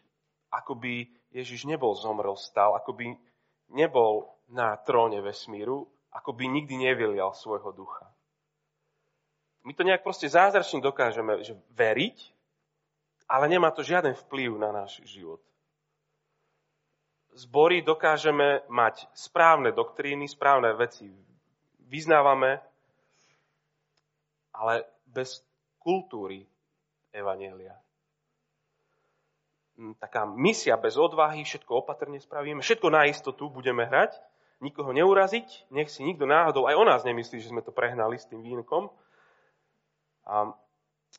ako 0.52 0.76
by 0.76 0.94
Ježiš 1.32 1.68
nebol 1.68 1.92
zomrel, 1.96 2.36
stal, 2.36 2.72
ako 2.76 2.96
by 2.96 3.06
nebol 3.72 4.32
na 4.48 4.76
tróne 4.80 5.20
vesmíru, 5.20 5.84
ako 6.14 6.32
by 6.32 6.48
nikdy 6.48 6.80
nevylial 6.80 7.36
svojho 7.36 7.72
ducha. 7.76 8.08
My 9.66 9.74
to 9.74 9.82
nejak 9.82 10.06
proste 10.06 10.30
zázračne 10.30 10.78
dokážeme 10.78 11.42
že 11.42 11.58
veriť, 11.74 12.16
ale 13.26 13.50
nemá 13.50 13.74
to 13.74 13.82
žiaden 13.82 14.14
vplyv 14.14 14.54
na 14.54 14.70
náš 14.70 15.02
život. 15.02 15.42
Zbory 17.36 17.82
dokážeme 17.82 18.64
mať 18.70 19.04
správne 19.12 19.74
doktríny, 19.74 20.30
správne 20.30 20.72
veci 20.72 21.10
vyznávame, 21.90 22.62
ale 24.56 24.88
bez 25.04 25.44
kultúry 25.78 26.48
Evanielia. 27.12 27.76
Hm, 29.76 30.00
taká 30.00 30.24
misia 30.24 30.80
bez 30.80 30.96
odvahy, 30.96 31.44
všetko 31.44 31.84
opatrne 31.84 32.16
spravíme, 32.16 32.64
všetko 32.64 32.88
na 32.88 33.04
istotu 33.04 33.52
budeme 33.52 33.84
hrať, 33.84 34.16
nikoho 34.64 34.88
neuraziť, 34.96 35.68
nech 35.68 35.92
si 35.92 36.00
nikto 36.00 36.24
náhodou 36.24 36.64
aj 36.64 36.76
o 36.80 36.84
nás 36.88 37.04
nemyslí, 37.04 37.44
že 37.44 37.52
sme 37.52 37.60
to 37.60 37.76
prehnali 37.76 38.16
s 38.16 38.24
tým 38.24 38.40
vínkom, 38.40 38.88
a 40.26 40.50
v 40.50 41.18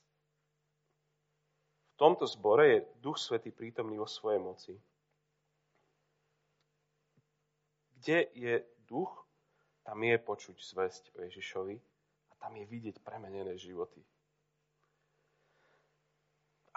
tomto 1.95 2.27
zbore 2.27 2.67
je 2.67 2.85
Duch 2.99 3.15
Svetý 3.15 3.55
prítomný 3.55 3.95
vo 3.95 4.05
svojej 4.05 4.43
moci. 4.43 4.75
Kde 7.97 8.27
je 8.35 8.55
duch, 8.85 9.09
tam 9.87 10.03
je 10.03 10.15
počuť 10.19 10.59
zväzť 10.59 11.03
o 11.15 11.23
Ježišovi 11.23 11.79
tam 12.37 12.53
je 12.55 12.65
vidieť 12.65 13.01
premenené 13.01 13.57
životy. 13.57 14.01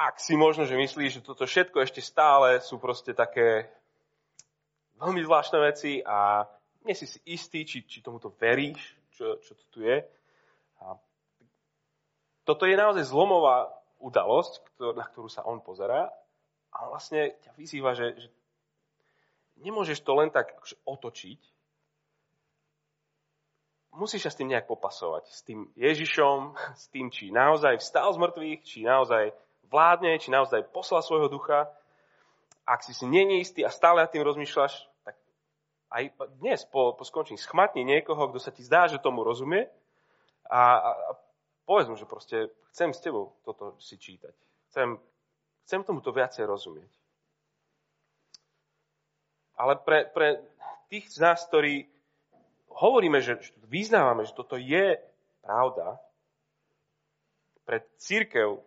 Ak 0.00 0.16
si 0.16 0.32
možno, 0.32 0.64
že 0.64 0.80
myslíš, 0.80 1.20
že 1.20 1.26
toto 1.26 1.44
všetko 1.44 1.84
ešte 1.84 2.00
stále 2.00 2.64
sú 2.64 2.80
proste 2.80 3.12
také 3.12 3.68
veľmi 4.96 5.20
zvláštne 5.20 5.58
veci 5.60 6.00
a 6.00 6.48
nie 6.88 6.96
si 6.96 7.04
si 7.04 7.20
istý, 7.28 7.68
či, 7.68 7.84
či 7.84 8.00
tomuto 8.00 8.32
veríš, 8.32 8.80
čo, 9.12 9.36
čo 9.44 9.52
to 9.52 9.64
tu 9.68 9.78
je, 9.84 10.00
a 10.80 10.96
toto 12.48 12.64
je 12.64 12.72
naozaj 12.72 13.04
zlomová 13.04 13.68
udalosť, 14.00 14.80
na 14.96 15.04
ktorú 15.04 15.28
sa 15.28 15.44
on 15.44 15.60
pozerá 15.60 16.08
a 16.72 16.78
vlastne 16.88 17.36
ťa 17.44 17.52
vyzýva, 17.52 17.92
že, 17.92 18.16
že 18.16 18.28
nemôžeš 19.60 20.00
to 20.00 20.12
len 20.16 20.32
tak 20.32 20.56
akože 20.56 20.80
otočiť. 20.88 21.40
Musíš 23.90 24.26
sa 24.26 24.30
s 24.30 24.38
tým 24.38 24.54
nejak 24.54 24.70
popasovať. 24.70 25.26
S 25.26 25.42
tým 25.42 25.66
Ježišom, 25.74 26.54
s 26.82 26.84
tým, 26.90 27.10
či 27.10 27.34
naozaj 27.34 27.82
vstal 27.82 28.10
z 28.14 28.18
mŕtvych, 28.18 28.60
či 28.62 28.78
naozaj 28.86 29.34
vládne, 29.70 30.18
či 30.18 30.30
naozaj 30.30 30.70
poslal 30.70 31.02
svojho 31.02 31.30
ducha. 31.30 31.70
Ak 32.66 32.86
si 32.86 32.94
si 32.94 33.06
není 33.06 33.42
istý 33.42 33.66
a 33.66 33.70
stále 33.70 34.02
nad 34.02 34.10
tým 34.10 34.22
rozmýšľaš, 34.22 34.86
tak 35.02 35.18
aj 35.90 36.02
dnes 36.38 36.62
po, 36.70 36.94
po 36.94 37.02
skončení 37.02 37.38
schmatni 37.38 37.82
niekoho, 37.82 38.30
kto 38.30 38.38
sa 38.38 38.54
ti 38.54 38.62
zdá, 38.62 38.86
že 38.86 39.02
tomu 39.02 39.26
rozumie 39.26 39.66
a, 40.46 40.60
a 40.78 40.90
Povedz 41.70 41.86
mu, 41.86 41.94
že 41.94 42.02
proste 42.02 42.50
chcem 42.74 42.90
s 42.90 42.98
tebou 42.98 43.38
toto 43.46 43.78
si 43.78 43.94
čítať. 43.94 44.34
Chcem, 44.74 44.98
chcem 45.62 45.86
tomuto 45.86 46.10
viacej 46.10 46.42
rozumieť. 46.42 46.90
Ale 49.54 49.78
pre, 49.78 50.10
pre 50.10 50.42
tých 50.90 51.14
z 51.14 51.22
nás, 51.22 51.46
ktorí 51.46 51.86
hovoríme, 52.70 53.20
že 53.20 53.38
vyznávame, 53.66 54.24
že 54.24 54.36
toto 54.36 54.56
je 54.56 54.96
pravda, 55.42 55.98
pre 57.66 57.86
církev 58.02 58.58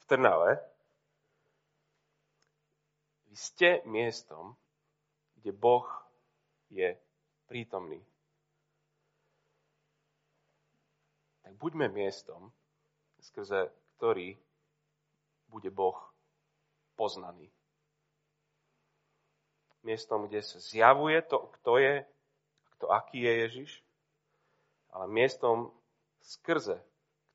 v 0.00 0.04
Trnave, 0.08 0.56
vy 3.28 3.36
ste 3.36 3.84
miestom, 3.84 4.56
kde 5.40 5.52
Boh 5.52 5.88
je 6.72 6.96
prítomný. 7.48 8.00
tak 11.52 11.60
buďme 11.60 11.92
miestom, 11.92 12.48
skrze 13.20 13.68
ktorý 14.00 14.40
bude 15.52 15.68
Boh 15.68 16.00
poznaný. 16.96 17.52
Miestom, 19.84 20.24
kde 20.24 20.40
sa 20.40 20.56
zjavuje 20.56 21.20
to, 21.28 21.52
kto 21.60 21.76
je, 21.76 21.94
kto 22.82 22.90
aký 22.90 23.22
je 23.22 23.32
Ježiš, 23.46 23.70
ale 24.90 25.06
miestom, 25.06 25.70
skrze 26.18 26.82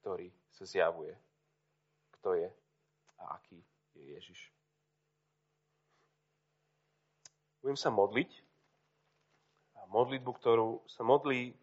ktorý 0.04 0.28
sa 0.52 0.68
zjavuje, 0.68 1.16
kto 2.20 2.36
je 2.36 2.52
a 3.16 3.40
aký 3.40 3.56
je 3.96 4.04
Ježiš. 4.12 4.52
Budem 7.64 7.80
sa 7.80 7.88
modliť. 7.96 8.28
A 9.80 9.88
modlitbu, 9.88 10.32
ktorú 10.36 10.84
sa 10.84 11.08
modlí 11.08 11.56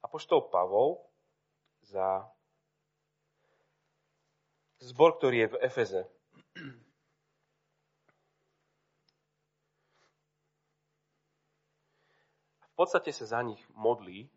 Apoštol 0.00 0.48
Pavol 0.48 0.96
za 1.84 2.24
zbor, 4.80 5.20
ktorý 5.20 5.36
je 5.36 5.48
v 5.52 5.60
Efeze. 5.68 6.02
V 12.72 12.74
podstate 12.74 13.12
sa 13.12 13.38
za 13.38 13.40
nich 13.44 13.60
modlí 13.76 14.32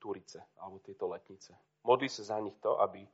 Turice, 0.00 0.40
alebo 0.56 0.80
tieto 0.80 1.10
letnice. 1.10 1.52
Modlí 1.84 2.08
sa 2.08 2.22
za 2.22 2.38
nich 2.40 2.56
to, 2.62 2.78
aby, 2.78 3.04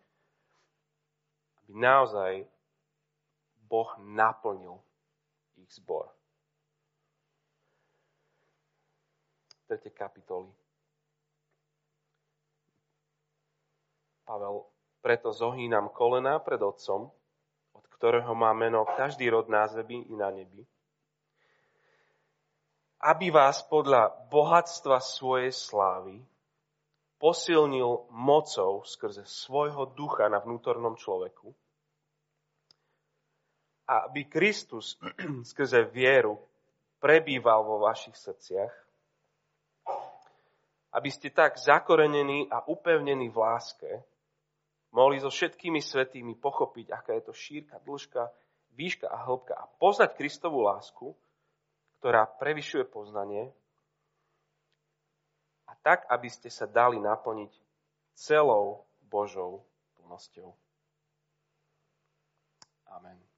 aby 1.65 1.73
naozaj 1.73 2.47
Boh 3.67 3.91
naplnil 3.99 4.77
ich 5.57 5.73
zbor. 5.73 6.13
3. 9.73 9.89
kapitoly. 9.89 10.53
Pavel, 14.29 14.69
preto 15.01 15.33
zohýnam 15.33 15.89
kolena 15.91 16.37
pred 16.45 16.61
Otcom, 16.61 17.09
od 17.73 17.85
ktorého 17.89 18.37
má 18.37 18.53
meno 18.53 18.85
každý 18.85 19.33
rod 19.33 19.49
na 19.49 19.65
zemi 19.65 20.05
i 20.13 20.15
na 20.15 20.29
nebi, 20.29 20.63
aby 23.03 23.35
vás 23.35 23.67
podľa 23.67 24.31
bohatstva 24.31 25.03
svojej 25.03 25.51
slávy 25.51 26.23
posilnil 27.19 28.07
mocou 28.15 28.87
skrze 28.87 29.27
svojho 29.27 29.91
ducha 29.95 30.31
na 30.31 30.39
vnútornom 30.39 30.95
človeku, 30.95 31.51
a 33.87 34.07
aby 34.09 34.25
Kristus 34.31 34.97
skrze 35.51 35.85
vieru 35.91 36.39
prebýval 37.03 37.67
vo 37.67 37.83
vašich 37.83 38.15
srdciach, 38.15 38.73
aby 40.93 41.09
ste 41.11 41.35
tak 41.35 41.59
zakorenení 41.59 42.47
a 42.53 42.63
upevnení 42.69 43.33
v 43.33 43.37
láske 43.37 43.91
mohli 44.93 45.19
so 45.19 45.33
všetkými 45.33 45.81
svetými 45.81 46.37
pochopiť, 46.37 46.87
aká 46.93 47.17
je 47.17 47.23
to 47.27 47.35
šírka, 47.35 47.81
dĺžka, 47.81 48.29
výška 48.77 49.09
a 49.09 49.19
hĺbka 49.25 49.55
a 49.57 49.65
poznať 49.81 50.21
Kristovú 50.21 50.63
lásku, 50.69 51.17
ktorá 52.03 52.27
prevyšuje 52.27 52.83
poznanie 52.91 53.55
a 55.71 55.79
tak, 55.87 56.03
aby 56.11 56.27
ste 56.27 56.51
sa 56.51 56.67
dali 56.67 56.99
naplniť 56.99 57.55
celou 58.19 58.91
Božou 59.07 59.63
plnosťou. 59.95 60.51
Amen. 62.91 63.32